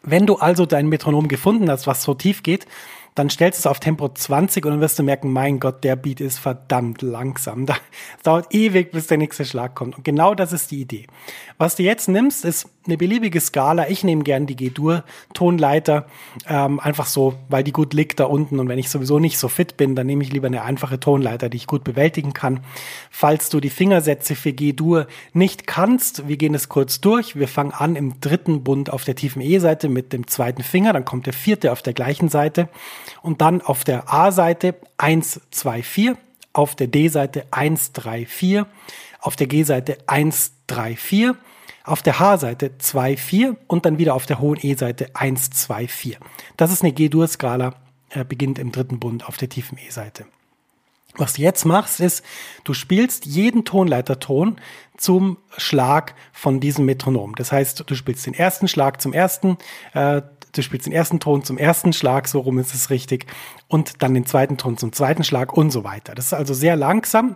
Wenn 0.10 0.26
du 0.26 0.38
also 0.38 0.66
dein 0.66 0.88
Metronom 0.88 1.28
gefunden 1.28 1.70
hast, 1.70 1.86
was 1.86 2.02
so 2.02 2.14
tief 2.14 2.42
geht, 2.42 2.66
dann 3.14 3.30
stellst 3.30 3.60
du 3.60 3.62
es 3.62 3.68
auf 3.68 3.82
Tempo 3.82 4.08
20 4.08 4.64
und 4.64 4.72
dann 4.72 4.80
wirst 4.80 4.98
du 4.98 5.04
merken, 5.04 5.34
mein 5.34 5.60
Gott, 5.60 5.84
der 5.84 5.98
Beat 5.98 6.22
ist 6.22 6.40
verdammt 6.40 7.02
langsam. 7.02 7.66
Da, 7.66 7.76
es 8.16 8.24
dauert 8.24 8.54
ewig, 8.54 8.92
bis 8.92 9.08
der 9.08 9.18
nächste 9.18 9.44
Schlag 9.44 9.76
kommt. 9.76 9.98
Und 9.98 10.06
genau 10.06 10.34
das 10.34 10.54
ist 10.54 10.72
die 10.72 10.80
Idee. 10.80 11.08
Was 11.60 11.76
du 11.76 11.82
jetzt 11.82 12.08
nimmst, 12.08 12.46
ist 12.46 12.70
eine 12.86 12.98
beliebige 12.98 13.42
Skala. 13.42 13.90
Ich 13.90 14.04
nehme 14.04 14.24
gern 14.24 14.46
die 14.46 14.56
G-Dur-Tonleiter, 14.56 16.06
ähm, 16.48 16.80
einfach 16.80 17.08
so, 17.08 17.34
weil 17.50 17.64
die 17.64 17.72
gut 17.72 17.96
liegt 17.96 18.20
da 18.20 18.26
unten. 18.26 18.60
Und 18.60 18.70
wenn 18.70 18.78
ich 18.78 18.92
sowieso 18.92 19.18
nicht 19.18 19.40
so 19.40 19.48
fit 19.48 19.76
bin, 19.76 19.96
dann 19.96 20.06
nehme 20.06 20.24
ich 20.24 20.32
lieber 20.32 20.46
eine 20.46 20.62
einfache 20.62 21.00
Tonleiter, 21.00 21.50
die 21.50 21.58
ich 21.58 21.66
gut 21.66 21.84
bewältigen 21.84 22.34
kann. 22.34 22.60
Falls 23.10 23.50
du 23.50 23.60
die 23.60 23.72
Fingersätze 23.72 24.36
für 24.36 24.54
G-Dur 24.54 25.08
nicht 25.34 25.66
kannst, 25.66 26.28
wir 26.28 26.38
gehen 26.38 26.54
es 26.54 26.70
kurz 26.70 27.02
durch. 27.02 27.36
Wir 27.36 27.48
fangen 27.48 27.72
an 27.72 27.96
im 27.96 28.22
dritten 28.22 28.64
Bund 28.64 28.92
auf 28.92 29.04
der 29.04 29.16
tiefen 29.16 29.42
E-Seite 29.42 29.90
mit 29.90 30.14
dem 30.14 30.28
zweiten 30.28 30.62
Finger, 30.62 30.94
dann 30.94 31.06
kommt 31.06 31.26
der 31.26 31.34
vierte 31.34 31.72
auf 31.72 31.82
der 31.82 31.94
gleichen 31.94 32.30
Seite 32.30 32.70
und 33.24 33.42
dann 33.42 33.62
auf 33.62 33.84
der 33.84 34.14
A-Seite 34.14 34.76
1, 34.98 35.42
2, 35.50 35.82
4, 35.82 36.18
auf 36.54 36.76
der 36.76 36.88
D-Seite 36.88 37.46
1, 37.52 37.94
3, 37.94 38.26
4, 38.26 38.68
auf 39.20 39.36
der 39.36 39.48
G-Seite 39.48 39.98
1, 40.08 40.54
3, 40.68 40.96
4 40.96 41.38
auf 41.84 42.02
der 42.02 42.20
H-Seite 42.20 42.78
2, 42.78 43.16
4 43.16 43.56
und 43.68 43.86
dann 43.86 43.98
wieder 43.98 44.14
auf 44.14 44.26
der 44.26 44.40
hohen 44.40 44.60
E-Seite 44.62 45.10
1, 45.14 45.52
2, 45.52 45.88
4. 45.88 46.18
Das 46.58 46.72
ist 46.72 46.84
eine 46.84 46.92
G-Dur-Skala 46.92 47.76
äh, 48.10 48.26
beginnt 48.26 48.60
im 48.60 48.72
dritten 48.72 49.00
Bund 49.00 49.28
auf 49.28 49.38
der 49.38 49.50
tiefen 49.50 49.78
E-Seite. 49.78 50.26
Was 51.16 51.34
du 51.34 51.42
jetzt 51.42 51.66
machst, 51.66 52.00
ist, 52.00 52.24
du 52.64 52.74
spielst 52.74 53.26
jeden 53.26 53.66
Tonleiterton 53.66 54.58
zum 54.98 55.38
Schlag 55.58 56.14
von 56.32 56.60
diesem 56.60 56.86
Metronom. 56.86 57.36
Das 57.36 57.52
heißt, 57.52 57.84
du 57.88 57.96
spielst 57.96 58.26
den 58.26 58.34
ersten 58.34 58.68
Schlag 58.68 59.02
zum 59.02 59.14
ersten, 59.14 59.58
äh, 59.94 60.22
du 60.52 60.62
spielst 60.62 60.86
den 60.86 60.94
ersten 60.94 61.20
Ton 61.20 61.44
zum 61.44 61.58
ersten 61.58 61.92
Schlag, 61.94 62.28
so 62.28 62.40
rum 62.40 62.60
ist 62.60 62.74
es 62.74 62.90
richtig, 62.90 63.26
und 63.68 64.04
dann 64.04 64.14
den 64.14 64.26
zweiten 64.26 64.58
Ton 64.58 64.78
zum 64.78 64.94
zweiten 64.94 65.24
Schlag 65.24 65.54
und 65.54 65.72
so 65.72 65.84
weiter. 65.84 66.14
Das 66.14 66.28
ist 66.28 66.34
also 66.34 66.54
sehr 66.54 66.76
langsam. 66.76 67.36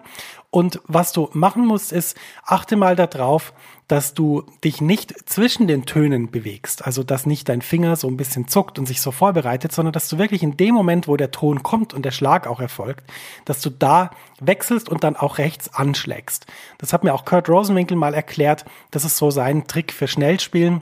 Und 0.51 0.81
was 0.86 1.13
du 1.13 1.29
machen 1.31 1.65
musst, 1.65 1.93
ist, 1.93 2.17
achte 2.46 2.75
mal 2.75 2.98
darauf, 2.98 3.53
dass 3.88 4.13
du 4.13 4.43
dich 4.63 4.79
nicht 4.79 5.29
zwischen 5.29 5.67
den 5.67 5.86
Tönen 5.86 6.29
bewegst, 6.29 6.86
also 6.86 7.03
dass 7.03 7.25
nicht 7.25 7.50
dein 7.50 7.62
Finger 7.62 7.96
so 7.96 8.08
ein 8.08 8.15
bisschen 8.15 8.48
zuckt 8.48 8.77
und 8.77 8.86
sich 8.86 9.01
so 9.01 9.12
vorbereitet, 9.12 9.72
sondern 9.72 9.93
dass 9.93 10.08
du 10.08 10.17
wirklich 10.17 10.43
in 10.43 10.55
dem 10.55 10.75
Moment, 10.75 11.08
wo 11.08 11.17
der 11.17 11.31
Ton 11.31 11.63
kommt 11.63 11.93
und 11.93 12.03
der 12.03 12.12
Schlag 12.12 12.48
auch 12.48 12.60
erfolgt, 12.60 13.03
dass 13.46 13.62
du 13.62 13.70
da 13.70 14.12
wechselst 14.39 14.88
und 14.88 15.03
dann 15.03 15.15
auch 15.15 15.38
rechts 15.38 15.74
anschlägst. 15.74 16.46
Das 16.77 16.93
hat 16.93 17.03
mir 17.03 17.13
auch 17.13 17.25
Kurt 17.25 17.50
Rosenwinkel 17.50 17.98
mal 17.98 18.13
erklärt, 18.13 18.65
das 18.91 19.05
ist 19.05 19.17
so 19.17 19.31
sein 19.31 19.67
Trick 19.67 19.91
für 19.91 20.08
Schnellspielen 20.08 20.81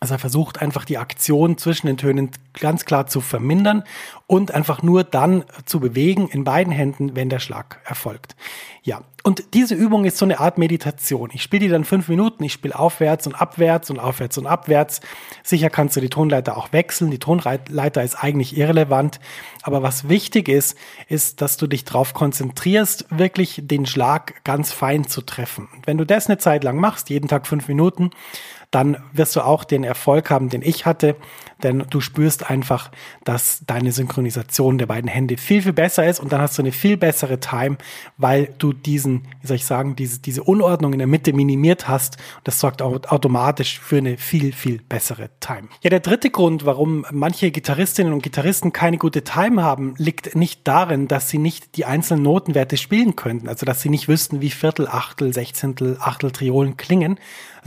also 0.00 0.14
er 0.14 0.18
versucht 0.18 0.62
einfach 0.62 0.84
die 0.84 0.98
Aktion 0.98 1.58
zwischen 1.58 1.88
den 1.88 1.96
Tönen 1.96 2.30
ganz 2.54 2.84
klar 2.84 3.06
zu 3.06 3.20
vermindern 3.20 3.82
und 4.26 4.52
einfach 4.52 4.82
nur 4.82 5.04
dann 5.04 5.44
zu 5.64 5.80
bewegen 5.80 6.28
in 6.28 6.44
beiden 6.44 6.72
Händen, 6.72 7.16
wenn 7.16 7.28
der 7.28 7.40
Schlag 7.40 7.80
erfolgt. 7.84 8.36
Ja, 8.82 9.02
und 9.24 9.52
diese 9.54 9.74
Übung 9.74 10.04
ist 10.04 10.16
so 10.16 10.24
eine 10.24 10.40
Art 10.40 10.56
Meditation. 10.56 11.30
Ich 11.32 11.42
spiele 11.42 11.66
die 11.66 11.68
dann 11.68 11.84
fünf 11.84 12.08
Minuten, 12.08 12.44
ich 12.44 12.52
spiele 12.52 12.78
aufwärts 12.78 13.26
und 13.26 13.34
abwärts 13.34 13.90
und 13.90 13.98
aufwärts 13.98 14.38
und 14.38 14.46
abwärts. 14.46 15.00
Sicher 15.42 15.68
kannst 15.68 15.96
du 15.96 16.00
die 16.00 16.08
Tonleiter 16.08 16.56
auch 16.56 16.72
wechseln. 16.72 17.10
Die 17.10 17.18
Tonleiter 17.18 18.02
ist 18.02 18.14
eigentlich 18.14 18.56
irrelevant. 18.56 19.20
Aber 19.62 19.82
was 19.82 20.08
wichtig 20.08 20.48
ist, 20.48 20.78
ist, 21.08 21.42
dass 21.42 21.56
du 21.56 21.66
dich 21.66 21.84
darauf 21.84 22.14
konzentrierst, 22.14 23.06
wirklich 23.10 23.60
den 23.64 23.84
Schlag 23.84 24.42
ganz 24.44 24.72
fein 24.72 25.06
zu 25.06 25.22
treffen. 25.22 25.68
wenn 25.84 25.98
du 25.98 26.06
das 26.06 26.28
eine 26.28 26.38
Zeit 26.38 26.64
lang 26.64 26.78
machst, 26.78 27.10
jeden 27.10 27.28
Tag 27.28 27.46
fünf 27.46 27.68
Minuten, 27.68 28.10
dann 28.70 28.98
wirst 29.12 29.34
du 29.34 29.40
auch 29.40 29.64
den 29.64 29.82
Erfolg 29.82 30.30
haben, 30.30 30.50
den 30.50 30.62
ich 30.62 30.84
hatte, 30.84 31.16
denn 31.62 31.84
du 31.90 32.00
spürst 32.00 32.50
einfach, 32.50 32.90
dass 33.24 33.62
deine 33.66 33.92
Synchronisation 33.92 34.78
der 34.78 34.86
beiden 34.86 35.08
Hände 35.08 35.36
viel, 35.38 35.62
viel 35.62 35.72
besser 35.72 36.06
ist 36.06 36.20
und 36.20 36.32
dann 36.32 36.40
hast 36.40 36.58
du 36.58 36.62
eine 36.62 36.72
viel 36.72 36.96
bessere 36.96 37.40
Time, 37.40 37.78
weil 38.16 38.54
du 38.58 38.72
diesen, 38.72 39.26
wie 39.40 39.46
soll 39.46 39.56
ich 39.56 39.64
sagen, 39.64 39.96
diese, 39.96 40.20
diese 40.20 40.42
Unordnung 40.42 40.92
in 40.92 40.98
der 40.98 41.08
Mitte 41.08 41.32
minimiert 41.32 41.88
hast. 41.88 42.18
Das 42.44 42.60
sorgt 42.60 42.82
auch 42.82 42.92
automatisch 43.08 43.80
für 43.80 43.98
eine 43.98 44.18
viel, 44.18 44.52
viel 44.52 44.80
bessere 44.82 45.30
Time. 45.40 45.68
Ja, 45.82 45.90
der 45.90 46.00
dritte 46.00 46.30
Grund, 46.30 46.66
warum 46.66 47.06
manche 47.10 47.50
Gitarristinnen 47.50 48.12
und 48.12 48.22
Gitarristen 48.22 48.72
keine 48.72 48.98
gute 48.98 49.24
Time 49.24 49.62
haben, 49.62 49.94
liegt 49.96 50.36
nicht 50.36 50.68
darin, 50.68 51.08
dass 51.08 51.28
sie 51.28 51.38
nicht 51.38 51.76
die 51.76 51.86
einzelnen 51.86 52.22
Notenwerte 52.22 52.76
spielen 52.76 53.16
könnten, 53.16 53.48
also 53.48 53.64
dass 53.64 53.80
sie 53.80 53.88
nicht 53.88 54.08
wüssten, 54.08 54.40
wie 54.40 54.50
Viertel, 54.50 54.86
Achtel, 54.86 55.32
Sechzehntel, 55.32 55.96
Achtel, 56.00 56.30
Triolen 56.30 56.76
klingen, 56.76 57.18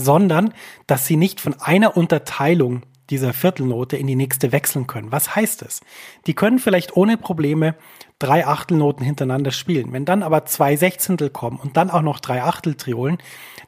sondern 0.01 0.53
dass 0.87 1.05
sie 1.05 1.15
nicht 1.15 1.39
von 1.39 1.59
einer 1.59 1.95
Unterteilung 1.95 2.83
dieser 3.09 3.33
Viertelnote 3.33 3.97
in 3.97 4.07
die 4.07 4.15
nächste 4.15 4.51
wechseln 4.51 4.87
können. 4.87 5.11
Was 5.11 5.35
heißt 5.35 5.63
es? 5.63 5.81
Die 6.27 6.33
können 6.33 6.59
vielleicht 6.59 6.95
ohne 6.95 7.17
Probleme 7.17 7.75
drei 8.19 8.45
Achtelnoten 8.45 9.05
hintereinander 9.05 9.51
spielen. 9.51 9.91
Wenn 9.91 10.05
dann 10.05 10.23
aber 10.23 10.45
zwei 10.45 10.75
Sechzehntel 10.75 11.29
kommen 11.29 11.59
und 11.61 11.75
dann 11.75 11.89
auch 11.89 12.03
noch 12.03 12.19
drei 12.19 12.43
Achteltriolen, 12.43 13.17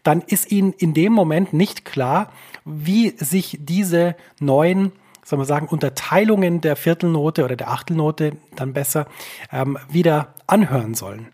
dann 0.04 0.22
ist 0.22 0.52
ihnen 0.52 0.74
in 0.74 0.94
dem 0.94 1.12
Moment 1.12 1.54
nicht 1.54 1.86
klar, 1.86 2.32
wie 2.64 3.10
sich 3.18 3.58
diese 3.62 4.16
neuen 4.40 4.94
soll 5.26 5.38
man 5.38 5.48
sagen, 5.48 5.68
Unterteilungen 5.68 6.62
der 6.62 6.76
Viertelnote 6.76 7.46
oder 7.46 7.56
der 7.56 7.70
Achtelnote 7.70 8.34
dann 8.56 8.74
besser 8.74 9.08
ähm, 9.52 9.78
wieder 9.90 10.34
anhören 10.48 10.96
sollen. 10.96 11.33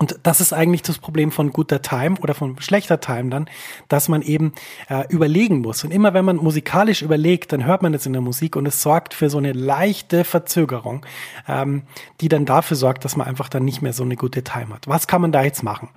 Und 0.00 0.18
das 0.22 0.40
ist 0.40 0.54
eigentlich 0.54 0.80
das 0.80 0.96
Problem 0.96 1.30
von 1.30 1.52
guter 1.52 1.82
Time 1.82 2.16
oder 2.22 2.32
von 2.32 2.58
schlechter 2.58 3.00
Time 3.00 3.28
dann, 3.28 3.50
dass 3.88 4.08
man 4.08 4.22
eben 4.22 4.54
äh, 4.88 5.06
überlegen 5.10 5.60
muss. 5.60 5.84
Und 5.84 5.90
immer 5.90 6.14
wenn 6.14 6.24
man 6.24 6.36
musikalisch 6.36 7.02
überlegt, 7.02 7.52
dann 7.52 7.66
hört 7.66 7.82
man 7.82 7.92
es 7.92 8.06
in 8.06 8.14
der 8.14 8.22
Musik 8.22 8.56
und 8.56 8.64
es 8.64 8.80
sorgt 8.80 9.12
für 9.12 9.28
so 9.28 9.36
eine 9.36 9.52
leichte 9.52 10.24
Verzögerung, 10.24 11.04
ähm, 11.46 11.82
die 12.22 12.30
dann 12.30 12.46
dafür 12.46 12.78
sorgt, 12.78 13.04
dass 13.04 13.16
man 13.16 13.26
einfach 13.26 13.50
dann 13.50 13.66
nicht 13.66 13.82
mehr 13.82 13.92
so 13.92 14.02
eine 14.02 14.16
gute 14.16 14.42
Time 14.42 14.70
hat. 14.70 14.88
Was 14.88 15.06
kann 15.06 15.20
man 15.20 15.32
da 15.32 15.42
jetzt 15.42 15.62
machen? 15.62 15.90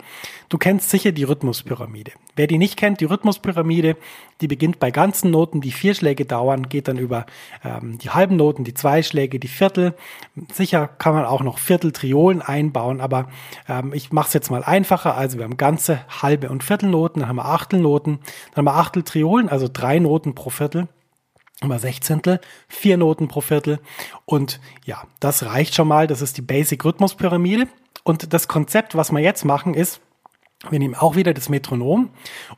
Du 0.50 0.58
kennst 0.58 0.90
sicher 0.90 1.14
die 1.14 1.24
Rhythmuspyramide. 1.24 2.12
Wer 2.36 2.48
die 2.48 2.58
nicht 2.58 2.78
kennt, 2.78 3.00
die 3.00 3.06
Rhythmuspyramide, 3.06 3.96
die 4.42 4.48
beginnt 4.48 4.80
bei 4.80 4.92
ganzen 4.92 5.32
Noten, 5.32 5.62
die 5.62 5.72
vier 5.72 5.94
Schläge 5.94 6.26
dauern, 6.26 6.70
geht 6.70 6.88
dann 6.88 6.98
über 6.98 7.26
ähm, 7.64 7.98
die 8.00 8.10
halben 8.10 8.36
Noten, 8.36 8.64
die 8.64 8.74
zwei 8.74 9.04
Schläge, 9.04 9.40
die 9.40 9.48
Viertel. 9.48 9.94
Sicher 10.52 10.88
kann 10.88 11.14
man 11.14 11.26
auch 11.26 11.42
noch 11.42 11.60
Vierteltriolen 11.60 12.42
einbauen, 12.42 13.02
aber 13.02 13.30
ähm, 13.70 13.94
ich 13.94 14.12
mache 14.12 14.28
es 14.28 14.34
jetzt 14.34 14.50
mal 14.50 14.64
einfacher. 14.64 15.16
Also 15.16 15.38
wir 15.38 15.46
haben 15.46 15.58
ganze 15.58 16.02
halbe 16.22 16.50
und 16.50 16.64
Viertelnoten, 16.64 17.22
dann 17.22 17.30
haben 17.30 17.36
wir 17.38 17.46
Achtelnoten, 17.46 18.20
dann 18.52 18.66
haben 18.66 18.74
wir 18.74 18.80
Achteltriolen, 18.80 19.50
also 19.50 19.70
drei 19.72 20.00
Noten 20.00 20.36
pro 20.36 20.50
Viertel 20.50 20.88
immer 21.62 21.80
Sechzehntel, 21.80 22.42
vier 22.68 22.98
Noten 22.98 23.28
pro 23.28 23.42
Viertel. 23.42 23.80
Und 24.26 24.60
ja, 24.86 25.04
das 25.20 25.46
reicht 25.46 25.76
schon 25.76 25.88
mal. 25.88 26.08
Das 26.08 26.22
ist 26.22 26.38
die 26.38 26.42
Basic 26.42 26.84
Rhythmuspyramide. 26.84 27.68
Und 28.04 28.34
das 28.34 28.48
Konzept, 28.48 28.96
was 28.96 29.12
wir 29.12 29.20
jetzt 29.20 29.46
machen, 29.46 29.74
ist, 29.74 30.02
wir 30.70 30.80
nehmen 30.80 30.96
auch 30.96 31.16
wieder 31.16 31.34
das 31.34 31.50
Metronom 31.50 32.10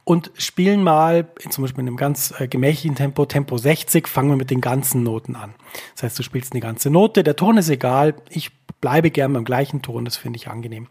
und 0.03 0.31
spielen 0.35 0.83
mal, 0.83 1.27
zum 1.49 1.63
Beispiel 1.63 1.81
in 1.81 1.87
einem 1.87 1.97
ganz 1.97 2.33
äh, 2.37 2.47
gemächlichen 2.47 2.95
Tempo, 2.95 3.25
Tempo 3.25 3.57
60, 3.57 4.07
fangen 4.07 4.29
wir 4.29 4.37
mit 4.37 4.51
den 4.51 4.61
ganzen 4.61 5.03
Noten 5.03 5.35
an. 5.35 5.55
Das 5.95 6.03
heißt, 6.03 6.19
du 6.19 6.23
spielst 6.23 6.53
eine 6.53 6.61
ganze 6.61 6.89
Note, 6.89 7.23
der 7.23 7.35
Ton 7.35 7.57
ist 7.57 7.69
egal, 7.69 8.15
ich 8.29 8.51
bleibe 8.79 9.09
gern 9.09 9.33
beim 9.33 9.45
gleichen 9.45 9.81
Ton, 9.81 10.05
das 10.05 10.17
finde 10.17 10.37
ich 10.37 10.47
angenehm. 10.47 10.87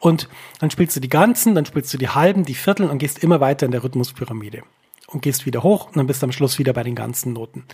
Und 0.00 0.28
dann 0.58 0.70
spielst 0.70 0.96
du 0.96 1.00
die 1.00 1.08
ganzen, 1.08 1.54
dann 1.54 1.64
spielst 1.64 1.94
du 1.94 1.98
die 1.98 2.08
halben, 2.08 2.44
die 2.44 2.54
Viertel 2.54 2.90
und 2.90 2.98
gehst 2.98 3.22
immer 3.22 3.40
weiter 3.40 3.66
in 3.66 3.72
der 3.72 3.84
Rhythmuspyramide. 3.84 4.62
Und 5.06 5.22
gehst 5.22 5.46
wieder 5.46 5.62
hoch 5.62 5.86
und 5.86 5.96
dann 5.96 6.06
bist 6.06 6.20
du 6.20 6.26
am 6.26 6.32
Schluss 6.32 6.58
wieder 6.58 6.74
bei 6.74 6.82
den 6.82 6.94
ganzen 6.94 7.32
Noten. 7.32 7.64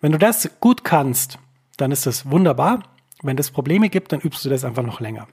Wenn 0.00 0.12
du 0.12 0.18
das 0.18 0.48
gut 0.60 0.84
kannst, 0.84 1.38
dann 1.76 1.90
ist 1.90 2.06
das 2.06 2.30
wunderbar. 2.30 2.84
Wenn 3.22 3.36
es 3.38 3.50
Probleme 3.50 3.88
gibt, 3.88 4.12
dann 4.12 4.20
übst 4.20 4.44
du 4.44 4.48
das 4.48 4.64
einfach 4.64 4.84
noch 4.84 5.00
länger. 5.00 5.26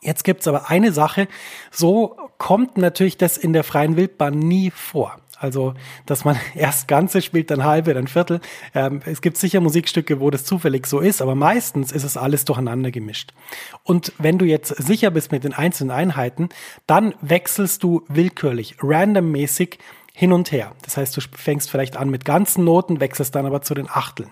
Jetzt 0.00 0.24
gibt's 0.24 0.48
aber 0.48 0.70
eine 0.70 0.92
Sache, 0.92 1.28
so 1.70 2.16
kommt 2.38 2.76
natürlich 2.76 3.16
das 3.16 3.36
in 3.36 3.52
der 3.52 3.64
freien 3.64 3.96
Wildbahn 3.96 4.38
nie 4.38 4.70
vor. 4.70 5.16
Also, 5.42 5.74
dass 6.06 6.24
man 6.24 6.38
erst 6.54 6.86
Ganze 6.86 7.20
spielt, 7.20 7.50
dann 7.50 7.64
halbe, 7.64 7.94
dann 7.94 8.06
Viertel. 8.06 8.40
Ähm, 8.74 9.00
es 9.04 9.20
gibt 9.20 9.36
sicher 9.36 9.60
Musikstücke, 9.60 10.20
wo 10.20 10.30
das 10.30 10.44
zufällig 10.44 10.86
so 10.86 11.00
ist, 11.00 11.20
aber 11.20 11.34
meistens 11.34 11.90
ist 11.90 12.04
es 12.04 12.16
alles 12.16 12.44
durcheinander 12.44 12.92
gemischt. 12.92 13.34
Und 13.82 14.12
wenn 14.18 14.38
du 14.38 14.44
jetzt 14.44 14.68
sicher 14.68 15.10
bist 15.10 15.32
mit 15.32 15.42
den 15.42 15.52
einzelnen 15.52 15.90
Einheiten, 15.90 16.48
dann 16.86 17.14
wechselst 17.20 17.82
du 17.82 18.04
willkürlich, 18.08 18.76
randommäßig 18.80 19.78
hin 20.14 20.32
und 20.32 20.52
her. 20.52 20.72
Das 20.82 20.96
heißt, 20.96 21.16
du 21.16 21.20
fängst 21.20 21.70
vielleicht 21.70 21.96
an 21.96 22.10
mit 22.10 22.24
ganzen 22.24 22.64
Noten, 22.64 23.00
wechselst 23.00 23.34
dann 23.34 23.46
aber 23.46 23.62
zu 23.62 23.74
den 23.74 23.88
Achteln. 23.88 24.30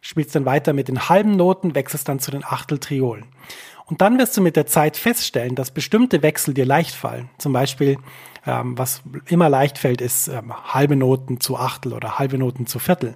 Spielst 0.00 0.34
dann 0.34 0.46
weiter 0.46 0.72
mit 0.72 0.88
den 0.88 1.08
halben 1.08 1.36
Noten, 1.36 1.74
wechselst 1.74 2.08
dann 2.08 2.20
zu 2.20 2.30
den 2.30 2.44
Achteltriolen. 2.44 3.24
Und 3.88 4.00
dann 4.00 4.18
wirst 4.18 4.36
du 4.36 4.40
mit 4.40 4.56
der 4.56 4.66
Zeit 4.66 4.96
feststellen, 4.96 5.54
dass 5.54 5.70
bestimmte 5.70 6.22
Wechsel 6.22 6.54
dir 6.54 6.66
leicht 6.66 6.94
fallen. 6.94 7.30
Zum 7.38 7.52
Beispiel, 7.52 7.98
ähm, 8.44 8.76
was 8.76 9.02
immer 9.28 9.48
leicht 9.48 9.78
fällt, 9.78 10.00
ist 10.00 10.26
ähm, 10.26 10.52
halbe 10.52 10.96
Noten 10.96 11.40
zu 11.40 11.56
Achtel 11.56 11.92
oder 11.92 12.18
halbe 12.18 12.36
Noten 12.36 12.66
zu 12.66 12.80
Viertel. 12.80 13.14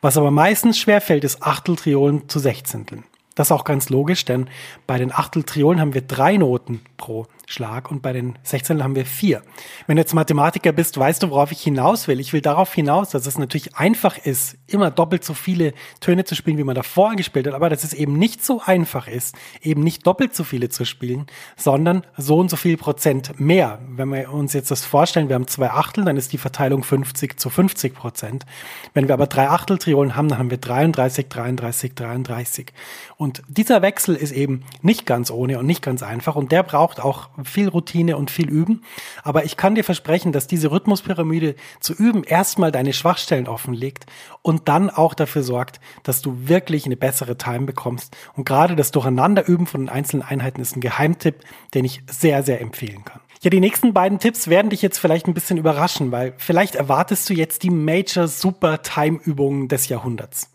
Was 0.00 0.16
aber 0.16 0.32
meistens 0.32 0.78
schwer 0.78 1.00
fällt, 1.00 1.22
ist 1.22 1.42
Achteltriolen 1.42 2.28
zu 2.28 2.40
Sechzehnteln. 2.40 3.04
Das 3.36 3.48
ist 3.48 3.52
auch 3.52 3.62
ganz 3.62 3.88
logisch, 3.90 4.24
denn 4.24 4.50
bei 4.88 4.98
den 4.98 5.12
Achteltriolen 5.12 5.80
haben 5.80 5.94
wir 5.94 6.02
drei 6.02 6.36
Noten 6.36 6.80
pro 6.96 7.28
Schlag 7.50 7.90
und 7.90 8.02
bei 8.02 8.12
den 8.12 8.38
16 8.42 8.84
haben 8.84 8.94
wir 8.94 9.06
vier. 9.06 9.40
Wenn 9.86 9.96
du 9.96 10.02
jetzt 10.02 10.12
Mathematiker 10.12 10.70
bist, 10.70 10.98
weißt 10.98 11.22
du, 11.22 11.30
worauf 11.30 11.50
ich 11.50 11.62
hinaus 11.62 12.06
will. 12.06 12.20
Ich 12.20 12.34
will 12.34 12.42
darauf 12.42 12.74
hinaus, 12.74 13.08
dass 13.08 13.24
es 13.24 13.38
natürlich 13.38 13.74
einfach 13.74 14.18
ist, 14.18 14.58
immer 14.66 14.90
doppelt 14.90 15.24
so 15.24 15.32
viele 15.32 15.72
Töne 16.00 16.24
zu 16.24 16.34
spielen, 16.34 16.58
wie 16.58 16.64
man 16.64 16.74
davor 16.74 17.16
gespielt 17.16 17.46
hat, 17.46 17.54
aber 17.54 17.70
dass 17.70 17.84
es 17.84 17.94
eben 17.94 18.18
nicht 18.18 18.44
so 18.44 18.60
einfach 18.62 19.08
ist, 19.08 19.34
eben 19.62 19.82
nicht 19.82 20.06
doppelt 20.06 20.34
so 20.34 20.44
viele 20.44 20.68
zu 20.68 20.84
spielen, 20.84 21.24
sondern 21.56 22.02
so 22.18 22.36
und 22.36 22.50
so 22.50 22.56
viel 22.56 22.76
Prozent 22.76 23.40
mehr. 23.40 23.78
Wenn 23.88 24.10
wir 24.10 24.30
uns 24.30 24.52
jetzt 24.52 24.70
das 24.70 24.84
vorstellen, 24.84 25.30
wir 25.30 25.34
haben 25.34 25.48
zwei 25.48 25.70
Achtel, 25.70 26.04
dann 26.04 26.18
ist 26.18 26.34
die 26.34 26.38
Verteilung 26.38 26.84
50 26.84 27.40
zu 27.40 27.48
50 27.48 27.94
Prozent. 27.94 28.44
Wenn 28.92 29.08
wir 29.08 29.14
aber 29.14 29.26
drei 29.26 29.48
Achteltriolen 29.48 30.16
haben, 30.16 30.28
dann 30.28 30.38
haben 30.38 30.50
wir 30.50 30.58
33, 30.58 31.28
33, 31.28 31.94
33. 31.94 32.74
Und 33.16 33.42
dieser 33.48 33.80
Wechsel 33.80 34.16
ist 34.16 34.32
eben 34.32 34.64
nicht 34.82 35.06
ganz 35.06 35.30
ohne 35.30 35.58
und 35.58 35.64
nicht 35.64 35.80
ganz 35.80 36.02
einfach 36.02 36.36
und 36.36 36.52
der 36.52 36.62
braucht 36.62 37.00
auch 37.00 37.30
viel 37.44 37.68
Routine 37.68 38.16
und 38.16 38.30
viel 38.30 38.48
Üben. 38.48 38.82
Aber 39.22 39.44
ich 39.44 39.56
kann 39.56 39.74
dir 39.74 39.84
versprechen, 39.84 40.32
dass 40.32 40.46
diese 40.46 40.70
Rhythmuspyramide 40.70 41.54
zu 41.80 41.94
üben 41.94 42.24
erstmal 42.24 42.72
deine 42.72 42.92
Schwachstellen 42.92 43.48
offenlegt 43.48 44.06
und 44.42 44.68
dann 44.68 44.90
auch 44.90 45.14
dafür 45.14 45.42
sorgt, 45.42 45.80
dass 46.02 46.22
du 46.22 46.48
wirklich 46.48 46.86
eine 46.86 46.96
bessere 46.96 47.36
Time 47.36 47.66
bekommst. 47.66 48.16
Und 48.34 48.44
gerade 48.44 48.76
das 48.76 48.90
Durcheinanderüben 48.90 49.66
von 49.66 49.82
den 49.82 49.88
einzelnen 49.88 50.22
Einheiten 50.22 50.60
ist 50.60 50.76
ein 50.76 50.80
Geheimtipp, 50.80 51.44
den 51.74 51.84
ich 51.84 52.02
sehr, 52.10 52.42
sehr 52.42 52.60
empfehlen 52.60 53.04
kann. 53.04 53.20
Ja, 53.40 53.50
die 53.50 53.60
nächsten 53.60 53.92
beiden 53.92 54.18
Tipps 54.18 54.48
werden 54.48 54.70
dich 54.70 54.82
jetzt 54.82 54.98
vielleicht 54.98 55.28
ein 55.28 55.34
bisschen 55.34 55.58
überraschen, 55.58 56.10
weil 56.10 56.34
vielleicht 56.38 56.74
erwartest 56.74 57.30
du 57.30 57.34
jetzt 57.34 57.62
die 57.62 57.70
Major 57.70 58.26
Super 58.26 58.82
Time 58.82 59.20
Übungen 59.22 59.68
des 59.68 59.88
Jahrhunderts. 59.88 60.50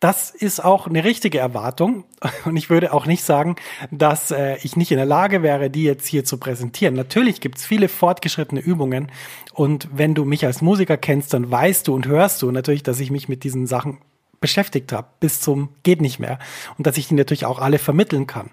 Das 0.00 0.30
ist 0.30 0.62
auch 0.62 0.86
eine 0.86 1.02
richtige 1.04 1.38
Erwartung. 1.38 2.04
Und 2.44 2.56
ich 2.56 2.68
würde 2.68 2.92
auch 2.92 3.06
nicht 3.06 3.24
sagen, 3.24 3.56
dass 3.90 4.30
äh, 4.30 4.58
ich 4.62 4.76
nicht 4.76 4.90
in 4.90 4.98
der 4.98 5.06
Lage 5.06 5.42
wäre, 5.42 5.70
die 5.70 5.84
jetzt 5.84 6.06
hier 6.06 6.26
zu 6.26 6.36
präsentieren. 6.36 6.94
Natürlich 6.94 7.40
gibt 7.40 7.56
es 7.56 7.64
viele 7.64 7.88
fortgeschrittene 7.88 8.60
Übungen. 8.60 9.10
Und 9.54 9.88
wenn 9.92 10.14
du 10.14 10.26
mich 10.26 10.44
als 10.44 10.60
Musiker 10.60 10.98
kennst, 10.98 11.32
dann 11.32 11.50
weißt 11.50 11.88
du 11.88 11.94
und 11.94 12.06
hörst 12.06 12.42
du 12.42 12.50
natürlich, 12.50 12.82
dass 12.82 13.00
ich 13.00 13.10
mich 13.10 13.30
mit 13.30 13.44
diesen 13.44 13.66
Sachen 13.66 13.98
beschäftigt 14.40 14.92
habe, 14.92 15.08
bis 15.20 15.40
zum 15.40 15.70
geht 15.82 16.02
nicht 16.02 16.18
mehr. 16.18 16.38
Und 16.76 16.86
dass 16.86 16.98
ich 16.98 17.08
die 17.08 17.14
natürlich 17.14 17.46
auch 17.46 17.60
alle 17.60 17.78
vermitteln 17.78 18.26
kann. 18.26 18.50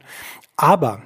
Aber 0.56 1.02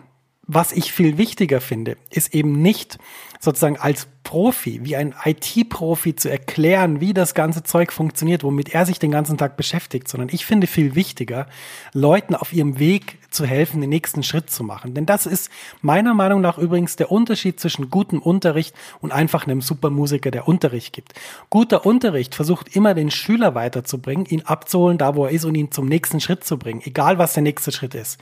was 0.47 0.71
ich 0.71 0.93
viel 0.93 1.17
wichtiger 1.17 1.59
finde, 1.59 1.97
ist 2.09 2.33
eben 2.33 2.61
nicht 2.61 2.97
sozusagen 3.39 3.77
als 3.77 4.07
Profi, 4.23 4.79
wie 4.83 4.95
ein 4.95 5.13
IT-Profi 5.23 6.15
zu 6.15 6.29
erklären, 6.29 6.99
wie 6.99 7.13
das 7.13 7.33
ganze 7.33 7.63
Zeug 7.63 7.93
funktioniert, 7.93 8.43
womit 8.43 8.73
er 8.73 8.85
sich 8.85 8.97
den 8.97 9.11
ganzen 9.11 9.37
Tag 9.37 9.57
beschäftigt, 9.57 10.07
sondern 10.07 10.29
ich 10.31 10.45
finde 10.45 10.67
viel 10.67 10.95
wichtiger, 10.95 11.47
Leuten 11.93 12.33
auf 12.33 12.51
ihrem 12.51 12.79
Weg 12.79 13.19
zu 13.29 13.45
helfen, 13.45 13.81
den 13.81 13.89
nächsten 13.89 14.23
Schritt 14.23 14.49
zu 14.49 14.63
machen. 14.63 14.93
Denn 14.93 15.05
das 15.05 15.25
ist 15.25 15.51
meiner 15.81 16.13
Meinung 16.13 16.41
nach 16.41 16.57
übrigens 16.57 16.95
der 16.95 17.11
Unterschied 17.11 17.59
zwischen 17.59 17.89
gutem 17.89 18.19
Unterricht 18.19 18.73
und 19.01 19.11
einfach 19.11 19.45
einem 19.45 19.61
Supermusiker, 19.61 20.31
der 20.31 20.47
Unterricht 20.47 20.93
gibt. 20.93 21.13
Guter 21.49 21.85
Unterricht 21.85 22.35
versucht 22.35 22.75
immer 22.75 22.93
den 22.93 23.11
Schüler 23.11 23.53
weiterzubringen, 23.53 24.25
ihn 24.25 24.41
abzuholen, 24.41 24.97
da 24.97 25.15
wo 25.15 25.25
er 25.25 25.31
ist 25.31 25.45
und 25.45 25.55
ihn 25.55 25.71
zum 25.71 25.87
nächsten 25.87 26.19
Schritt 26.19 26.43
zu 26.43 26.57
bringen, 26.57 26.81
egal 26.83 27.17
was 27.17 27.33
der 27.33 27.43
nächste 27.43 27.71
Schritt 27.71 27.95
ist. 27.95 28.19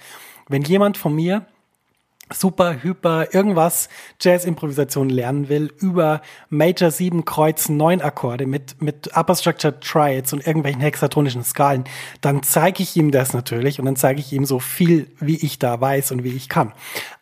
Wenn 0.47 0.63
jemand 0.63 0.97
von 0.97 1.15
mir 1.15 1.45
super, 2.33 2.81
hyper, 2.81 3.33
irgendwas 3.33 3.89
Jazz-Improvisation 4.19 5.09
lernen 5.09 5.47
will, 5.49 5.71
über 5.79 6.21
Major 6.49 6.89
7 6.89 7.25
Kreuz 7.25 7.69
9 7.69 8.01
Akkorde 8.01 8.45
mit, 8.47 8.81
mit 8.81 9.15
Upper 9.15 9.35
Structure 9.35 9.79
Triads 9.79 10.33
und 10.33 10.45
irgendwelchen 10.45 10.81
hexatonischen 10.81 11.43
Skalen, 11.43 11.83
dann 12.21 12.41
zeige 12.43 12.81
ich 12.81 12.95
ihm 12.95 13.11
das 13.11 13.33
natürlich 13.33 13.79
und 13.79 13.85
dann 13.85 13.95
zeige 13.95 14.19
ich 14.19 14.33
ihm 14.33 14.45
so 14.45 14.59
viel, 14.59 15.11
wie 15.19 15.37
ich 15.37 15.59
da 15.59 15.79
weiß 15.79 16.11
und 16.11 16.23
wie 16.23 16.35
ich 16.35 16.49
kann. 16.49 16.73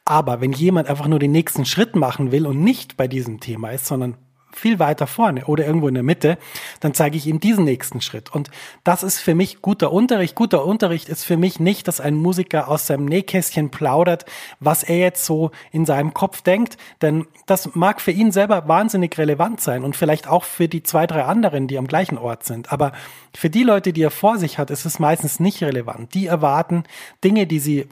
Aber 0.05 0.41
wenn 0.41 0.51
jemand 0.51 0.89
einfach 0.89 1.07
nur 1.07 1.19
den 1.19 1.31
nächsten 1.31 1.65
Schritt 1.65 1.95
machen 1.95 2.31
will 2.31 2.47
und 2.47 2.61
nicht 2.61 2.97
bei 2.97 3.07
diesem 3.07 3.39
Thema 3.39 3.69
ist, 3.69 3.85
sondern 3.85 4.17
viel 4.55 4.79
weiter 4.79 5.07
vorne 5.07 5.45
oder 5.45 5.65
irgendwo 5.65 5.87
in 5.87 5.93
der 5.93 6.03
Mitte, 6.03 6.37
dann 6.79 6.93
zeige 6.93 7.17
ich 7.17 7.27
ihm 7.27 7.39
diesen 7.39 7.65
nächsten 7.65 8.01
Schritt. 8.01 8.33
Und 8.33 8.49
das 8.83 9.03
ist 9.03 9.19
für 9.19 9.35
mich 9.35 9.61
guter 9.61 9.91
Unterricht. 9.91 10.35
Guter 10.35 10.65
Unterricht 10.65 11.09
ist 11.09 11.23
für 11.23 11.37
mich 11.37 11.59
nicht, 11.59 11.87
dass 11.87 11.99
ein 11.99 12.15
Musiker 12.15 12.67
aus 12.67 12.87
seinem 12.87 13.05
Nähkästchen 13.05 13.69
plaudert, 13.69 14.25
was 14.59 14.83
er 14.83 14.97
jetzt 14.97 15.25
so 15.25 15.51
in 15.71 15.85
seinem 15.85 16.13
Kopf 16.13 16.41
denkt, 16.41 16.77
denn 17.01 17.25
das 17.45 17.75
mag 17.75 18.01
für 18.01 18.11
ihn 18.11 18.31
selber 18.31 18.67
wahnsinnig 18.67 19.17
relevant 19.17 19.61
sein 19.61 19.83
und 19.83 19.95
vielleicht 19.95 20.27
auch 20.27 20.43
für 20.43 20.67
die 20.67 20.83
zwei, 20.83 21.07
drei 21.07 21.23
anderen, 21.23 21.67
die 21.67 21.77
am 21.77 21.87
gleichen 21.87 22.17
Ort 22.17 22.43
sind. 22.43 22.71
Aber 22.71 22.93
für 23.35 23.49
die 23.49 23.63
Leute, 23.63 23.93
die 23.93 24.03
er 24.03 24.11
vor 24.11 24.37
sich 24.37 24.57
hat, 24.57 24.69
ist 24.69 24.85
es 24.85 24.99
meistens 24.99 25.39
nicht 25.39 25.61
relevant. 25.63 26.13
Die 26.13 26.27
erwarten 26.27 26.83
Dinge, 27.23 27.47
die 27.47 27.59
sie 27.59 27.87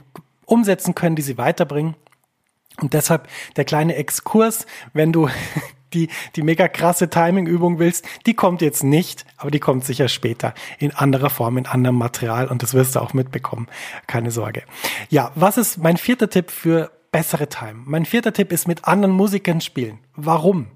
umsetzen 0.46 0.96
können, 0.96 1.16
die 1.16 1.22
sie 1.22 1.38
weiterbringen. 1.38 1.96
Und 2.80 2.94
deshalb 2.94 3.28
der 3.56 3.66
kleine 3.66 3.96
Exkurs, 3.96 4.66
wenn 4.94 5.12
du 5.12 5.30
die, 5.94 6.10
die 6.36 6.42
mega 6.42 6.68
krasse 6.68 7.10
Timing-Übung 7.10 7.80
willst, 7.80 8.06
die 8.26 8.34
kommt 8.34 8.62
jetzt 8.62 8.84
nicht, 8.84 9.26
aber 9.38 9.52
die 9.52 9.60
kommt 9.60 9.86
sicher 9.86 10.08
später 10.08 10.54
in 10.80 10.92
anderer 10.92 11.30
Form, 11.30 11.58
in 11.58 11.66
anderem 11.66 11.98
Material 11.98 12.48
und 12.48 12.64
das 12.64 12.74
wirst 12.74 12.96
du 12.96 13.00
auch 13.00 13.14
mitbekommen. 13.14 13.68
Keine 14.08 14.32
Sorge. 14.32 14.64
Ja, 15.10 15.32
was 15.36 15.58
ist 15.58 15.78
mein 15.78 15.98
vierter 15.98 16.30
Tipp 16.30 16.52
für 16.52 16.92
bessere 17.12 17.48
Time? 17.48 17.82
Mein 17.86 18.06
vierter 18.06 18.34
Tipp 18.34 18.52
ist 18.52 18.68
mit 18.68 18.86
anderen 18.86 19.14
Musikern 19.14 19.62
spielen. 19.62 20.00
Warum? 20.16 20.68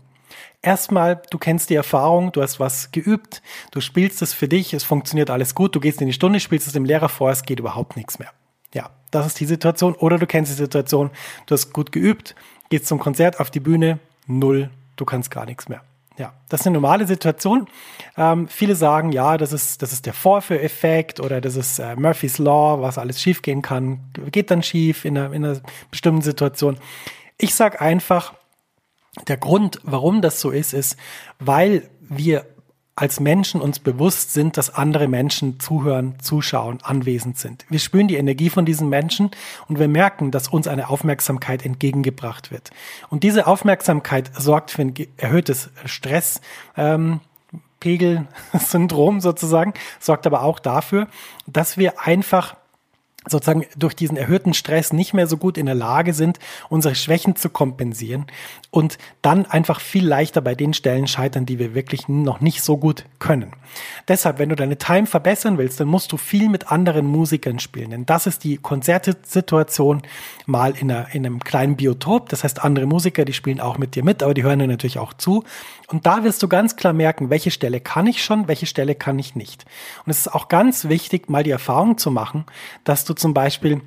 Erstmal, 0.61 1.21
du 1.29 1.37
kennst 1.37 1.69
die 1.69 1.75
Erfahrung, 1.75 2.31
du 2.31 2.41
hast 2.41 2.59
was 2.59 2.91
geübt, 2.91 3.43
du 3.69 3.81
spielst 3.81 4.23
es 4.23 4.33
für 4.33 4.47
dich, 4.47 4.73
es 4.73 4.83
funktioniert 4.83 5.29
alles 5.29 5.53
gut, 5.53 5.75
du 5.75 5.79
gehst 5.79 6.01
in 6.01 6.07
die 6.07 6.13
Stunde, 6.13 6.39
spielst 6.39 6.65
es 6.65 6.73
dem 6.73 6.85
Lehrer 6.85 7.07
vor, 7.09 7.29
es 7.29 7.43
geht 7.43 7.59
überhaupt 7.59 7.95
nichts 7.95 8.17
mehr. 8.17 8.31
Ja, 8.73 8.89
das 9.11 9.27
ist 9.27 9.39
die 9.39 9.45
Situation. 9.45 9.93
Oder 9.93 10.17
du 10.17 10.25
kennst 10.25 10.51
die 10.51 10.55
Situation, 10.55 11.11
du 11.45 11.53
hast 11.53 11.71
gut 11.71 11.91
geübt, 11.91 12.35
gehst 12.69 12.87
zum 12.87 12.99
Konzert 12.99 13.39
auf 13.39 13.51
die 13.51 13.59
Bühne, 13.59 13.99
null 14.25 14.71
du 14.95 15.05
kannst 15.05 15.31
gar 15.31 15.45
nichts 15.45 15.69
mehr. 15.69 15.81
Ja, 16.17 16.33
das 16.47 16.61
ist 16.61 16.67
eine 16.67 16.75
normale 16.75 17.05
Situation. 17.05 17.67
Ähm, 18.15 18.47
viele 18.47 18.75
sagen, 18.75 19.11
ja, 19.11 19.37
das 19.37 19.51
ist, 19.51 19.81
das 19.81 19.91
ist 19.91 20.05
der 20.05 20.13
Vorführeffekt 20.13 21.19
oder 21.19 21.41
das 21.41 21.57
ist 21.57 21.79
äh, 21.79 21.95
Murphy's 21.97 22.37
Law, 22.37 22.81
was 22.81 22.97
alles 22.97 23.21
schiefgehen 23.21 23.61
kann, 23.61 23.99
geht 24.31 24.49
dann 24.49 24.63
schief 24.63 25.03
in 25.03 25.17
einer, 25.17 25.33
in 25.33 25.43
einer 25.43 25.59
bestimmten 25.91 26.21
Situation. 26.21 26.77
Ich 27.37 27.53
sage 27.53 27.81
einfach, 27.81 28.33
der 29.27 29.37
Grund, 29.37 29.79
warum 29.83 30.21
das 30.21 30.39
so 30.39 30.51
ist, 30.51 30.73
ist, 30.73 30.95
weil 31.39 31.89
wir 31.99 32.45
als 32.97 33.19
Menschen 33.19 33.59
uns 33.59 33.79
bewusst 33.79 34.33
sind, 34.33 34.55
dass 34.55 34.73
andere 34.73 35.09
Menschen 35.09 35.59
zuhören, 35.59 36.15
zuschauen, 36.21 36.79
anwesend 36.81 37.37
sind. 37.37 37.65
Wir 37.69 37.79
spüren 37.79 38.07
die 38.07 38.15
Energie 38.15 38.49
von 38.49 38.65
diesen 38.65 38.87
Menschen 38.87 39.31
und 39.67 39.79
wir 39.79 39.89
merken, 39.89 40.31
dass 40.31 40.47
uns 40.47 40.67
eine 40.67 40.89
Aufmerksamkeit 40.89 41.65
entgegengebracht 41.65 42.51
wird. 42.51 42.71
Und 43.09 43.23
diese 43.23 43.47
Aufmerksamkeit 43.47 44.31
sorgt 44.37 44.71
für 44.71 44.83
ein 44.83 44.93
erhöhtes 45.17 45.69
Stress. 45.85 46.39
Ähm, 46.77 47.19
Pegel-Syndrom 47.81 49.19
sozusagen, 49.19 49.73
sorgt 49.99 50.25
aber 50.25 50.41
auch 50.41 50.59
dafür, 50.59 51.07
dass 51.45 51.77
wir 51.77 52.01
einfach 52.01 52.55
sozusagen 53.27 53.65
durch 53.75 53.95
diesen 53.95 54.17
erhöhten 54.17 54.53
Stress 54.53 54.93
nicht 54.93 55.13
mehr 55.13 55.27
so 55.27 55.37
gut 55.37 55.57
in 55.57 55.65
der 55.65 55.75
Lage 55.75 56.13
sind, 56.13 56.39
unsere 56.69 56.95
Schwächen 56.95 57.35
zu 57.35 57.49
kompensieren 57.49 58.25
und 58.71 58.97
dann 59.21 59.45
einfach 59.45 59.79
viel 59.79 60.07
leichter 60.07 60.41
bei 60.41 60.55
den 60.55 60.73
Stellen 60.73 61.07
scheitern, 61.07 61.45
die 61.45 61.59
wir 61.59 61.73
wirklich 61.73 62.07
noch 62.07 62.41
nicht 62.41 62.61
so 62.61 62.77
gut 62.77 63.05
können. 63.19 63.51
Deshalb, 64.07 64.39
wenn 64.39 64.49
du 64.49 64.55
deine 64.55 64.77
Time 64.77 65.07
verbessern 65.07 65.57
willst, 65.57 65.79
dann 65.79 65.87
musst 65.87 66.11
du 66.11 66.17
viel 66.17 66.49
mit 66.49 66.71
anderen 66.71 67.05
Musikern 67.05 67.59
spielen, 67.59 67.91
denn 67.91 68.05
das 68.05 68.27
ist 68.27 68.43
die 68.43 68.57
Konzertsituation 68.57 70.03
mal 70.45 70.75
in, 70.77 70.91
einer, 70.91 71.13
in 71.13 71.25
einem 71.25 71.39
kleinen 71.39 71.75
Biotop. 71.75 72.29
Das 72.29 72.43
heißt, 72.43 72.63
andere 72.63 72.85
Musiker, 72.85 73.25
die 73.25 73.33
spielen 73.33 73.59
auch 73.59 73.77
mit 73.77 73.95
dir 73.95 74.03
mit, 74.03 74.21
aber 74.23 74.33
die 74.33 74.43
hören 74.43 74.59
dir 74.59 74.67
natürlich 74.67 74.99
auch 74.99 75.13
zu. 75.13 75.43
Und 75.87 76.05
da 76.05 76.23
wirst 76.23 76.41
du 76.41 76.47
ganz 76.47 76.75
klar 76.75 76.93
merken, 76.93 77.29
welche 77.29 77.51
Stelle 77.51 77.79
kann 77.79 78.07
ich 78.07 78.23
schon, 78.23 78.47
welche 78.47 78.65
Stelle 78.65 78.95
kann 78.95 79.19
ich 79.19 79.35
nicht. 79.35 79.65
Und 80.05 80.11
es 80.11 80.19
ist 80.19 80.33
auch 80.33 80.47
ganz 80.47 80.87
wichtig, 80.89 81.29
mal 81.29 81.43
die 81.43 81.51
Erfahrung 81.51 81.97
zu 81.97 82.11
machen, 82.11 82.45
dass 82.83 83.05
du 83.05 83.13
zum 83.15 83.33
Beispiel, 83.33 83.81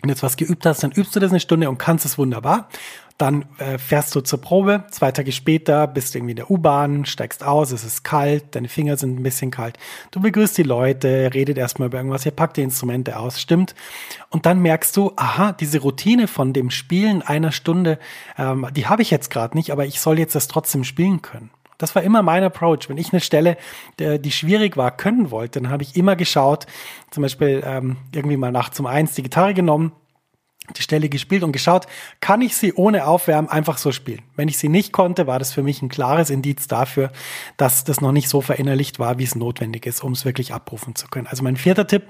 wenn 0.00 0.08
du 0.08 0.12
jetzt 0.12 0.22
was 0.22 0.36
geübt 0.36 0.66
hast, 0.66 0.82
dann 0.82 0.92
übst 0.92 1.16
du 1.16 1.20
das 1.20 1.30
eine 1.30 1.40
Stunde 1.40 1.68
und 1.68 1.78
kannst 1.78 2.04
es 2.04 2.18
wunderbar. 2.18 2.68
Dann 3.16 3.44
äh, 3.58 3.78
fährst 3.78 4.14
du 4.16 4.20
zur 4.22 4.40
Probe, 4.40 4.84
zwei 4.90 5.12
Tage 5.12 5.30
später 5.30 5.86
bist 5.86 6.12
du 6.12 6.18
irgendwie 6.18 6.32
in 6.32 6.36
der 6.36 6.50
U-Bahn, 6.50 7.04
steigst 7.04 7.44
aus, 7.44 7.70
es 7.70 7.84
ist 7.84 8.02
kalt, 8.02 8.56
deine 8.56 8.68
Finger 8.68 8.96
sind 8.96 9.18
ein 9.18 9.22
bisschen 9.22 9.52
kalt. 9.52 9.78
Du 10.10 10.20
begrüßt 10.20 10.58
die 10.58 10.64
Leute, 10.64 11.30
redet 11.32 11.56
erstmal 11.56 11.86
über 11.86 11.98
irgendwas, 11.98 12.26
ihr 12.26 12.32
packt 12.32 12.56
die 12.56 12.62
Instrumente 12.62 13.16
aus, 13.16 13.40
stimmt. 13.40 13.76
Und 14.30 14.46
dann 14.46 14.58
merkst 14.58 14.96
du, 14.96 15.12
aha, 15.14 15.52
diese 15.52 15.78
Routine 15.78 16.26
von 16.26 16.52
dem 16.52 16.70
Spielen 16.70 17.22
einer 17.22 17.52
Stunde, 17.52 18.00
ähm, 18.36 18.66
die 18.74 18.88
habe 18.88 19.02
ich 19.02 19.12
jetzt 19.12 19.30
gerade 19.30 19.56
nicht, 19.56 19.70
aber 19.70 19.86
ich 19.86 20.00
soll 20.00 20.18
jetzt 20.18 20.34
das 20.34 20.48
trotzdem 20.48 20.82
spielen 20.82 21.22
können. 21.22 21.50
Das 21.78 21.94
war 21.94 22.02
immer 22.02 22.22
mein 22.22 22.44
Approach. 22.44 22.88
Wenn 22.88 22.98
ich 22.98 23.12
eine 23.12 23.20
Stelle, 23.20 23.56
die 23.98 24.30
schwierig 24.30 24.76
war, 24.76 24.90
können 24.90 25.30
wollte, 25.30 25.60
dann 25.60 25.70
habe 25.70 25.82
ich 25.82 25.96
immer 25.96 26.16
geschaut, 26.16 26.66
zum 27.10 27.22
Beispiel 27.22 27.62
ähm, 27.64 27.96
irgendwie 28.14 28.36
mal 28.36 28.52
nachts 28.52 28.78
um 28.80 28.86
eins 28.86 29.14
die 29.14 29.22
Gitarre 29.22 29.54
genommen, 29.54 29.92
die 30.76 30.82
Stelle 30.82 31.10
gespielt 31.10 31.42
und 31.42 31.52
geschaut, 31.52 31.86
kann 32.20 32.40
ich 32.40 32.56
sie 32.56 32.72
ohne 32.72 33.06
Aufwärmen 33.06 33.50
einfach 33.50 33.76
so 33.76 33.92
spielen. 33.92 34.22
Wenn 34.34 34.48
ich 34.48 34.56
sie 34.56 34.70
nicht 34.70 34.92
konnte, 34.92 35.26
war 35.26 35.38
das 35.38 35.52
für 35.52 35.62
mich 35.62 35.82
ein 35.82 35.90
klares 35.90 36.30
Indiz 36.30 36.66
dafür, 36.68 37.12
dass 37.58 37.84
das 37.84 38.00
noch 38.00 38.12
nicht 38.12 38.30
so 38.30 38.40
verinnerlicht 38.40 38.98
war, 38.98 39.18
wie 39.18 39.24
es 39.24 39.34
notwendig 39.34 39.84
ist, 39.84 40.02
um 40.02 40.12
es 40.12 40.24
wirklich 40.24 40.54
abrufen 40.54 40.94
zu 40.94 41.08
können. 41.08 41.26
Also 41.26 41.42
mein 41.42 41.56
vierter 41.56 41.86
Tipp, 41.86 42.04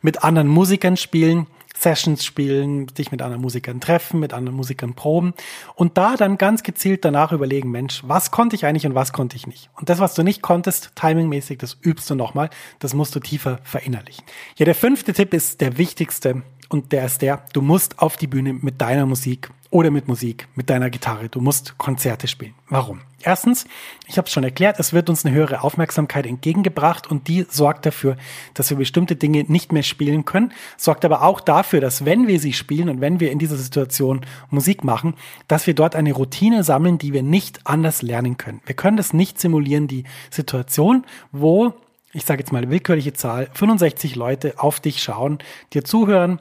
mit 0.00 0.24
anderen 0.24 0.48
Musikern 0.48 0.96
spielen, 0.96 1.46
Sessions 1.78 2.24
spielen, 2.24 2.86
dich 2.86 3.12
mit 3.12 3.22
anderen 3.22 3.42
Musikern 3.42 3.80
treffen, 3.80 4.20
mit 4.20 4.32
anderen 4.32 4.56
Musikern 4.56 4.94
proben 4.94 5.34
und 5.74 5.96
da 5.96 6.16
dann 6.16 6.38
ganz 6.38 6.62
gezielt 6.62 7.04
danach 7.04 7.32
überlegen, 7.32 7.70
Mensch, 7.70 8.02
was 8.06 8.30
konnte 8.30 8.56
ich 8.56 8.66
eigentlich 8.66 8.86
und 8.86 8.94
was 8.94 9.12
konnte 9.12 9.36
ich 9.36 9.46
nicht? 9.46 9.70
Und 9.74 9.88
das, 9.88 9.98
was 9.98 10.14
du 10.14 10.22
nicht 10.22 10.42
konntest, 10.42 10.92
timingmäßig, 10.96 11.58
das 11.58 11.76
übst 11.82 12.10
du 12.10 12.14
nochmal, 12.14 12.50
das 12.80 12.94
musst 12.94 13.14
du 13.14 13.20
tiefer 13.20 13.60
verinnerlichen. 13.62 14.24
Ja, 14.56 14.64
der 14.64 14.74
fünfte 14.74 15.12
Tipp 15.12 15.32
ist 15.32 15.60
der 15.60 15.78
wichtigste 15.78 16.42
und 16.68 16.92
der 16.92 17.06
ist 17.06 17.22
der, 17.22 17.44
du 17.52 17.62
musst 17.62 17.98
auf 17.98 18.16
die 18.16 18.26
Bühne 18.26 18.52
mit 18.52 18.80
deiner 18.80 19.06
Musik 19.06 19.50
oder 19.70 19.90
mit 19.90 20.08
Musik, 20.08 20.48
mit 20.54 20.70
deiner 20.70 20.90
Gitarre. 20.90 21.28
Du 21.28 21.40
musst 21.40 21.76
Konzerte 21.78 22.26
spielen. 22.26 22.54
Warum? 22.68 23.00
Erstens, 23.22 23.66
ich 24.06 24.16
habe 24.16 24.26
es 24.26 24.32
schon 24.32 24.44
erklärt, 24.44 24.78
es 24.78 24.92
wird 24.92 25.10
uns 25.10 25.26
eine 25.26 25.34
höhere 25.34 25.62
Aufmerksamkeit 25.62 26.24
entgegengebracht 26.24 27.10
und 27.10 27.26
die 27.26 27.46
sorgt 27.48 27.84
dafür, 27.84 28.16
dass 28.54 28.70
wir 28.70 28.76
bestimmte 28.76 29.16
Dinge 29.16 29.44
nicht 29.48 29.72
mehr 29.72 29.82
spielen 29.82 30.24
können, 30.24 30.52
sorgt 30.76 31.04
aber 31.04 31.22
auch 31.22 31.40
dafür, 31.40 31.80
dass 31.80 32.04
wenn 32.04 32.28
wir 32.28 32.38
sie 32.38 32.52
spielen 32.52 32.88
und 32.88 33.00
wenn 33.00 33.18
wir 33.18 33.32
in 33.32 33.40
dieser 33.40 33.56
Situation 33.56 34.20
Musik 34.50 34.84
machen, 34.84 35.14
dass 35.48 35.66
wir 35.66 35.74
dort 35.74 35.96
eine 35.96 36.12
Routine 36.12 36.62
sammeln, 36.62 36.98
die 36.98 37.12
wir 37.12 37.24
nicht 37.24 37.60
anders 37.64 38.02
lernen 38.02 38.36
können. 38.36 38.60
Wir 38.66 38.76
können 38.76 38.96
das 38.96 39.12
nicht 39.12 39.40
simulieren, 39.40 39.88
die 39.88 40.04
Situation, 40.30 41.04
wo 41.32 41.74
ich 42.14 42.24
sage 42.24 42.40
jetzt 42.40 42.52
mal 42.52 42.70
willkürliche 42.70 43.12
Zahl, 43.12 43.50
65 43.52 44.16
Leute 44.16 44.54
auf 44.56 44.80
dich 44.80 45.02
schauen, 45.02 45.38
dir 45.74 45.84
zuhören, 45.84 46.40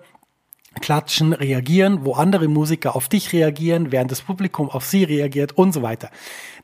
klatschen, 0.80 1.34
reagieren, 1.34 2.06
wo 2.06 2.14
andere 2.14 2.48
Musiker 2.48 2.96
auf 2.96 3.08
dich 3.08 3.34
reagieren, 3.34 3.92
während 3.92 4.12
das 4.12 4.22
Publikum 4.22 4.70
auf 4.70 4.86
sie 4.86 5.04
reagiert 5.04 5.58
und 5.58 5.74
so 5.74 5.82
weiter. 5.82 6.10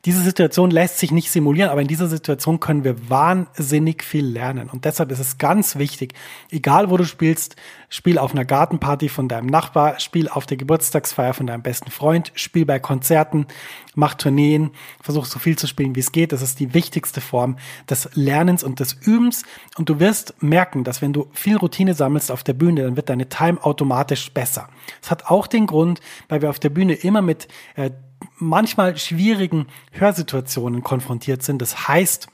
Diese 0.04 0.20
Situation 0.22 0.70
lässt 0.70 0.98
sich 0.98 1.12
nicht 1.12 1.30
simulieren, 1.30 1.70
aber 1.70 1.80
in 1.80 1.88
dieser 1.88 2.08
Situation 2.08 2.60
können 2.60 2.84
wir 2.84 3.08
wahnsinnig 3.08 4.04
viel 4.04 4.26
lernen. 4.26 4.68
Und 4.68 4.84
deshalb 4.84 5.10
ist 5.10 5.18
es 5.18 5.38
ganz 5.38 5.76
wichtig, 5.76 6.12
egal 6.50 6.90
wo 6.90 6.98
du 6.98 7.04
spielst, 7.04 7.56
spiel 7.94 8.18
auf 8.18 8.32
einer 8.32 8.44
Gartenparty 8.44 9.08
von 9.08 9.28
deinem 9.28 9.46
Nachbar, 9.46 10.00
spiel 10.00 10.28
auf 10.28 10.46
der 10.46 10.56
Geburtstagsfeier 10.56 11.32
von 11.32 11.46
deinem 11.46 11.62
besten 11.62 11.92
Freund, 11.92 12.32
spiel 12.34 12.66
bei 12.66 12.80
Konzerten, 12.80 13.46
mach 13.94 14.14
Tourneen, 14.14 14.72
versuch 15.00 15.26
so 15.26 15.38
viel 15.38 15.56
zu 15.56 15.68
spielen, 15.68 15.94
wie 15.94 16.00
es 16.00 16.10
geht. 16.10 16.32
Das 16.32 16.42
ist 16.42 16.58
die 16.58 16.74
wichtigste 16.74 17.20
Form 17.20 17.56
des 17.88 18.10
Lernens 18.14 18.64
und 18.64 18.80
des 18.80 18.94
Übens. 18.94 19.44
Und 19.78 19.88
du 19.88 20.00
wirst 20.00 20.34
merken, 20.42 20.82
dass 20.82 21.02
wenn 21.02 21.12
du 21.12 21.28
viel 21.34 21.56
Routine 21.56 21.94
sammelst 21.94 22.32
auf 22.32 22.42
der 22.42 22.54
Bühne, 22.54 22.82
dann 22.82 22.96
wird 22.96 23.10
deine 23.10 23.28
Time 23.28 23.62
automatisch 23.62 24.32
besser. 24.32 24.68
Es 25.00 25.12
hat 25.12 25.26
auch 25.26 25.46
den 25.46 25.68
Grund, 25.68 26.00
weil 26.28 26.42
wir 26.42 26.50
auf 26.50 26.58
der 26.58 26.70
Bühne 26.70 26.94
immer 26.94 27.22
mit 27.22 27.46
äh, 27.76 27.92
manchmal 28.38 28.96
schwierigen 28.96 29.68
Hörsituationen 29.92 30.82
konfrontiert 30.82 31.44
sind. 31.44 31.62
Das 31.62 31.86
heißt, 31.86 32.26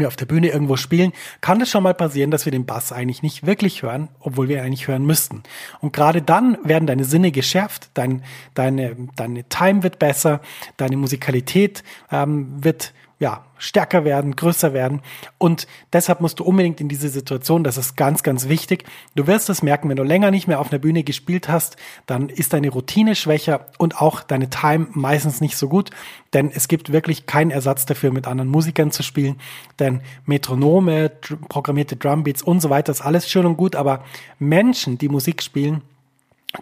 wir 0.00 0.08
auf 0.08 0.16
der 0.16 0.26
Bühne 0.26 0.48
irgendwo 0.48 0.76
spielen, 0.76 1.12
kann 1.40 1.60
es 1.60 1.70
schon 1.70 1.82
mal 1.82 1.94
passieren, 1.94 2.30
dass 2.30 2.44
wir 2.44 2.52
den 2.52 2.66
Bass 2.66 2.92
eigentlich 2.92 3.22
nicht 3.22 3.46
wirklich 3.46 3.82
hören, 3.82 4.08
obwohl 4.20 4.48
wir 4.48 4.62
eigentlich 4.62 4.88
hören 4.88 5.04
müssten. 5.04 5.42
Und 5.80 5.92
gerade 5.92 6.22
dann 6.22 6.58
werden 6.64 6.86
deine 6.86 7.04
Sinne 7.04 7.30
geschärft, 7.30 7.90
dein, 7.94 8.22
deine, 8.54 8.96
deine 9.16 9.48
Time 9.48 9.82
wird 9.82 9.98
besser, 9.98 10.40
deine 10.76 10.96
Musikalität 10.96 11.82
ähm, 12.10 12.62
wird 12.62 12.92
ja, 13.24 13.42
stärker 13.56 14.04
werden, 14.04 14.36
größer 14.36 14.74
werden. 14.74 15.00
Und 15.38 15.66
deshalb 15.94 16.20
musst 16.20 16.40
du 16.40 16.44
unbedingt 16.44 16.82
in 16.82 16.90
diese 16.90 17.08
Situation, 17.08 17.64
das 17.64 17.78
ist 17.78 17.96
ganz, 17.96 18.22
ganz 18.22 18.50
wichtig. 18.50 18.84
Du 19.14 19.26
wirst 19.26 19.48
es 19.48 19.62
merken, 19.62 19.88
wenn 19.88 19.96
du 19.96 20.02
länger 20.02 20.30
nicht 20.30 20.46
mehr 20.46 20.60
auf 20.60 20.70
einer 20.70 20.78
Bühne 20.78 21.04
gespielt 21.04 21.48
hast, 21.48 21.78
dann 22.04 22.28
ist 22.28 22.52
deine 22.52 22.68
Routine 22.68 23.14
schwächer 23.14 23.64
und 23.78 23.98
auch 23.98 24.22
deine 24.22 24.50
Time 24.50 24.88
meistens 24.92 25.40
nicht 25.40 25.56
so 25.56 25.70
gut, 25.70 25.88
denn 26.34 26.50
es 26.54 26.68
gibt 26.68 26.92
wirklich 26.92 27.24
keinen 27.24 27.50
Ersatz 27.50 27.86
dafür, 27.86 28.12
mit 28.12 28.26
anderen 28.26 28.50
Musikern 28.50 28.90
zu 28.90 29.02
spielen. 29.02 29.40
Denn 29.78 30.02
Metronome, 30.26 31.08
programmierte 31.48 31.96
Drumbeats 31.96 32.42
und 32.42 32.60
so 32.60 32.68
weiter 32.68 32.92
ist 32.92 33.00
alles 33.00 33.30
schön 33.30 33.46
und 33.46 33.56
gut, 33.56 33.74
aber 33.74 34.04
Menschen, 34.38 34.98
die 34.98 35.08
Musik 35.08 35.42
spielen, 35.42 35.80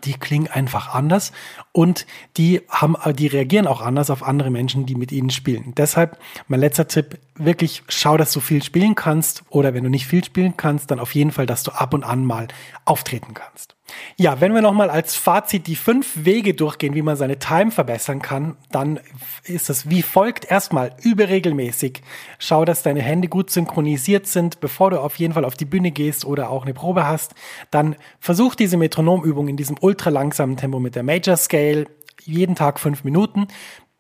die 0.05 0.15
klingen 0.15 0.49
einfach 0.49 0.95
anders 0.95 1.33
und 1.73 2.07
die 2.37 2.63
haben, 2.69 2.97
die 3.15 3.27
reagieren 3.27 3.67
auch 3.67 3.81
anders 3.81 4.11
auf 4.11 4.23
andere 4.23 4.51
Menschen, 4.51 4.87
die 4.87 4.95
mit 4.95 5.13
ihnen 5.13 5.31
spielen. 5.31 5.75
Deshalb 5.77 6.19
mein 6.49 6.61
letzter 6.61 6.89
Tipp, 6.89 7.19
wirklich 7.37 7.83
schau, 7.89 8.17
dass 8.17 8.33
du 8.33 8.41
viel 8.41 8.63
spielen 8.63 8.95
kannst 8.95 9.45
oder 9.51 9.75
wenn 9.75 9.85
du 9.85 9.91
nicht 9.91 10.07
viel 10.07 10.25
spielen 10.25 10.57
kannst, 10.57 10.91
dann 10.91 11.01
auf 11.01 11.15
jeden 11.15 11.33
Fall, 11.33 11.47
dass 11.47 11.63
du 11.63 11.73
ab 11.73 11.95
und 11.95 12.05
an 12.05 12.25
mal 12.25 12.49
auftreten 12.85 13.35
kannst. 13.35 13.77
Ja, 14.17 14.41
wenn 14.41 14.55
wir 14.55 14.63
nochmal 14.63 14.91
als 14.91 15.17
Fazit 15.17 15.67
die 15.67 15.77
fünf 15.77 16.25
Wege 16.25 16.55
durchgehen, 16.55 16.95
wie 16.95 17.03
man 17.03 17.17
seine 17.17 17.39
Time 17.39 17.71
verbessern 17.71 18.23
kann, 18.23 18.57
dann 18.71 19.01
ist 19.45 19.71
es 19.71 19.89
wie 19.91 20.03
folgt. 20.03 20.51
Erstmal 20.51 20.95
übe 21.03 21.29
regelmäßig. 21.29 22.03
Schau, 22.39 22.65
dass 22.65 22.83
deine 22.83 23.03
Hände 23.03 23.29
gut 23.29 23.51
synchronisiert 23.51 24.27
sind, 24.27 24.61
bevor 24.61 24.91
du 24.91 25.01
auf 25.01 25.17
jeden 25.17 25.35
Fall 25.35 25.45
auf 25.45 25.57
die 25.57 25.65
Bühne 25.65 25.91
gehst 25.91 26.25
oder 26.25 26.51
auch 26.51 26.65
eine 26.65 26.75
Probe 26.75 27.07
hast. 27.07 27.35
Dann 27.71 27.97
versuch 28.21 28.55
diese 28.55 28.77
Metronomübung 28.77 29.49
in 29.49 29.57
diesem 29.57 29.77
ultra 29.81 30.11
langsamen 30.11 30.57
Tempo 30.57 30.79
mit 30.79 30.95
der 30.95 31.03
Major 31.03 31.37
Scale 31.37 31.87
jeden 32.25 32.55
Tag 32.55 32.79
fünf 32.79 33.05
Minuten 33.05 33.49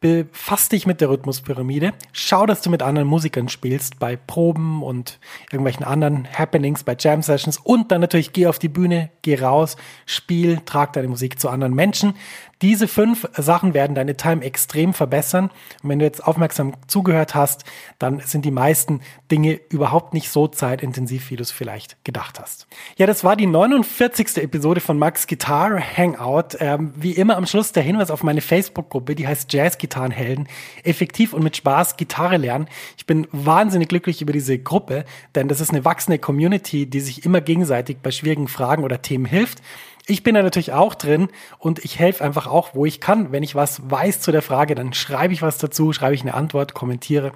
befass 0.03 0.69
dich 0.69 0.85
mit 0.85 1.01
der 1.01 1.09
Rhythmuspyramide. 1.09 1.93
Schau, 2.13 2.45
dass 2.45 2.61
du 2.61 2.69
mit 2.69 2.83
anderen 2.83 3.09
Musikern 3.09 3.49
spielst 3.49 3.99
bei 3.99 4.17
Proben 4.17 4.83
und 4.83 5.19
irgendwelchen 5.51 5.85
anderen 5.87 6.29
Happenings, 6.37 6.83
bei 6.83 6.97
Jam 6.99 7.23
Sessions 7.23 7.57
und 7.57 7.91
dann 7.91 8.01
natürlich 8.01 8.33
geh 8.33 8.49
auf 8.49 8.59
die 8.59 8.69
Bühne, 8.69 9.11
geh 9.23 9.41
raus, 9.41 9.77
spiel, 10.05 10.61
trag 10.67 10.93
deine 10.93 11.09
Musik 11.09 11.41
zu 11.41 11.49
anderen 11.49 11.73
Menschen. 11.73 12.15
Diese 12.63 12.87
fünf 12.87 13.29
Sachen 13.37 13.75
werden 13.75 13.97
deine 13.97 14.17
Time 14.17 14.45
extrem 14.45 14.95
verbessern. 14.95 15.51
Und 15.83 15.91
wenn 15.91 15.99
du 15.99 16.05
jetzt 16.05 16.25
aufmerksam 16.25 16.75
zugehört 16.87 17.35
hast, 17.35 17.65
dann 17.99 18.21
sind 18.21 18.45
die 18.45 18.53
meisten 18.53 19.01
Dinge 19.33 19.61
überhaupt 19.69 20.15
nicht 20.15 20.31
so 20.31 20.47
zeitintensiv, 20.47 21.31
wie 21.31 21.37
du 21.37 21.43
es 21.43 21.51
vielleicht 21.51 22.03
gedacht 22.05 22.39
hast. 22.39 22.69
Ja, 22.97 23.07
das 23.07 23.25
war 23.25 23.35
die 23.35 23.47
49. 23.47 24.37
Episode 24.37 24.81
von 24.81 24.97
Max 24.97 25.27
Guitar 25.27 25.81
Hangout. 25.81 26.57
Ähm, 26.61 26.93
wie 26.95 27.13
immer 27.13 27.37
am 27.37 27.47
Schluss 27.47 27.73
der 27.73 27.83
Hinweis 27.83 28.13
auf 28.13 28.23
meine 28.23 28.41
Facebook-Gruppe, 28.41 29.17
die 29.17 29.27
heißt 29.27 29.53
Jazz 29.53 29.77
Gitarrenhelden. 29.79 30.47
Effektiv 30.85 31.33
und 31.33 31.43
mit 31.43 31.57
Spaß 31.57 31.97
Gitarre 31.97 32.37
lernen. 32.37 32.69
Ich 32.97 33.07
bin 33.07 33.27
wahnsinnig 33.33 33.89
glücklich 33.89 34.23
über 34.23 34.33
diese 34.33 34.57
Gruppe, 34.57 35.05
denn 35.35 35.49
das 35.49 35.61
ist 35.61 35.71
eine 35.71 35.85
wachsende 35.85 36.21
Community, 36.21 36.87
die 36.87 37.01
sich 37.01 37.25
immer 37.25 37.41
gegenseitig 37.41 37.99
bei 38.01 38.13
schwierigen 38.13 38.47
Fragen 38.47 38.85
oder 38.85 39.03
Themen 39.03 39.25
hilft. 39.25 39.63
Ich 40.07 40.23
bin 40.25 40.35
da 40.35 40.43
natürlich 40.43 40.73
auch 40.73 40.97
drin 40.97 41.29
und 41.59 41.79
ich 41.85 41.97
helfe 41.99 42.25
einfach 42.25 42.49
auch, 42.49 42.75
wo 42.75 42.85
ich 42.85 43.01
kann. 43.01 43.31
Wenn 43.31 43.45
ich 43.45 43.55
was 43.55 43.89
weiß 43.89 44.21
zu 44.21 44.33
der 44.33 44.43
Frage, 44.43 44.75
dann 44.75 44.93
schreibe 44.95 45.33
ich 45.33 45.43
was 45.43 45.59
dazu, 45.59 45.93
schreibe 45.93 46.17
ich 46.17 46.23
eine 46.23 46.35
Antwort, 46.35 46.75
kommentiere. 46.75 47.31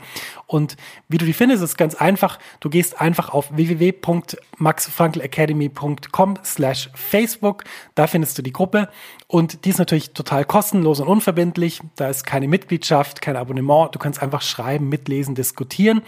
Und 0.47 0.77
wie 1.09 1.19
du 1.19 1.25
die 1.25 1.33
findest, 1.33 1.63
ist 1.63 1.79
ganz 1.79 1.95
einfach. 1.95 2.41
Du 2.59 2.69
gehst 2.69 3.01
einfach 3.01 3.29
auf 3.29 3.57
www.maxfrankelacademy.com 3.57 6.35
slash 6.45 6.91
Facebook. 6.95 7.63
Da 7.95 8.09
findest 8.09 8.37
du 8.39 8.43
die 8.43 8.53
Gruppe. 8.53 8.89
Und 9.29 9.65
die 9.65 9.71
ist 9.71 9.79
natürlich 9.79 10.13
total 10.13 10.45
kostenlos 10.45 10.99
und 10.99 11.07
unverbindlich. 11.07 11.83
Da 11.95 12.09
ist 12.09 12.27
keine 12.27 12.49
Mitgliedschaft, 12.49 13.23
kein 13.23 13.37
Abonnement. 13.37 13.95
Du 13.95 14.01
kannst 14.01 14.21
einfach 14.23 14.43
schreiben, 14.43 14.89
mitlesen, 14.89 15.37
diskutieren. 15.37 16.03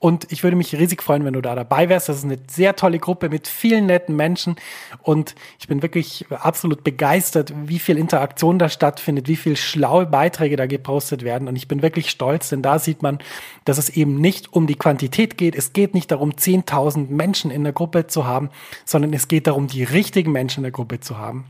Und 0.00 0.32
ich 0.32 0.42
würde 0.42 0.56
mich 0.56 0.74
riesig 0.74 1.02
freuen, 1.02 1.26
wenn 1.26 1.34
du 1.34 1.42
da 1.42 1.54
dabei 1.54 1.90
wärst. 1.90 2.08
Das 2.08 2.16
ist 2.16 2.24
eine 2.24 2.38
sehr 2.50 2.74
tolle 2.74 2.98
Gruppe 2.98 3.28
mit 3.28 3.46
vielen 3.46 3.84
netten 3.84 4.16
Menschen. 4.16 4.56
Und 5.02 5.34
ich 5.58 5.68
bin 5.68 5.82
wirklich 5.82 6.24
absolut 6.30 6.82
begeistert, 6.82 7.52
wie 7.66 7.78
viel 7.78 7.98
Interaktion 7.98 8.58
da 8.58 8.70
stattfindet, 8.70 9.28
wie 9.28 9.36
viel 9.36 9.58
schlaue 9.58 10.06
Beiträge 10.06 10.56
da 10.56 10.64
gepostet 10.64 11.22
werden. 11.22 11.48
Und 11.48 11.56
ich 11.56 11.68
bin 11.68 11.82
wirklich 11.82 12.08
stolz, 12.08 12.48
denn 12.48 12.62
da 12.62 12.78
sieht 12.78 13.02
man, 13.02 13.18
dass 13.66 13.76
es 13.76 13.90
eben 13.90 14.18
nicht 14.18 14.54
um 14.54 14.66
die 14.66 14.76
Quantität 14.76 15.36
geht. 15.36 15.54
Es 15.54 15.74
geht 15.74 15.92
nicht 15.92 16.10
darum, 16.10 16.30
10.000 16.30 17.10
Menschen 17.10 17.50
in 17.50 17.62
der 17.62 17.74
Gruppe 17.74 18.06
zu 18.06 18.26
haben, 18.26 18.48
sondern 18.86 19.12
es 19.12 19.28
geht 19.28 19.46
darum, 19.46 19.66
die 19.66 19.84
richtigen 19.84 20.32
Menschen 20.32 20.60
in 20.60 20.64
der 20.64 20.72
Gruppe 20.72 21.00
zu 21.00 21.18
haben. 21.18 21.44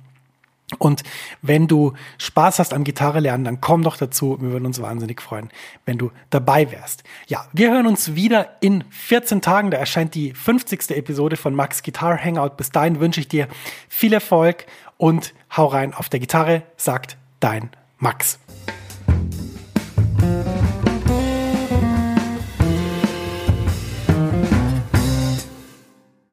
Und 0.79 1.03
wenn 1.43 1.67
du 1.67 1.95
Spaß 2.19 2.59
hast 2.59 2.73
am 2.73 2.85
Gitarre 2.85 3.21
lernen, 3.21 3.45
dann 3.45 3.61
komm 3.61 3.83
doch 3.83 3.97
dazu. 3.97 4.39
Wir 4.41 4.53
würden 4.53 4.67
uns 4.67 4.81
wahnsinnig 4.81 5.21
freuen, 5.21 5.51
wenn 5.85 5.99
du 5.99 6.11
dabei 6.31 6.71
wärst. 6.71 7.03
Ja, 7.27 7.47
wir 7.53 7.71
hören 7.71 7.87
uns 7.87 8.15
wieder 8.15 8.57
in 8.61 8.85
14 8.91 9.43
Tagen. 9.43 9.71
Da 9.71 9.79
erscheint 9.79 10.15
die 10.15 10.33
50. 10.33 10.91
Episode 10.91 11.37
von 11.37 11.55
Max 11.55 11.83
Guitar 11.83 12.17
Hangout. 12.23 12.57
Bis 12.57 12.71
dahin 12.71 13.01
wünsche 13.01 13.21
ich 13.21 13.29
dir 13.29 13.49
viel 13.89 14.13
Erfolg 14.13 14.67
und 14.97 15.35
hau 15.57 15.67
rein 15.67 15.95
auf 15.95 16.09
der 16.09 16.21
Gitarre, 16.21 16.63
sagt 16.77 17.17
dein 17.41 17.71
Max. 17.99 18.39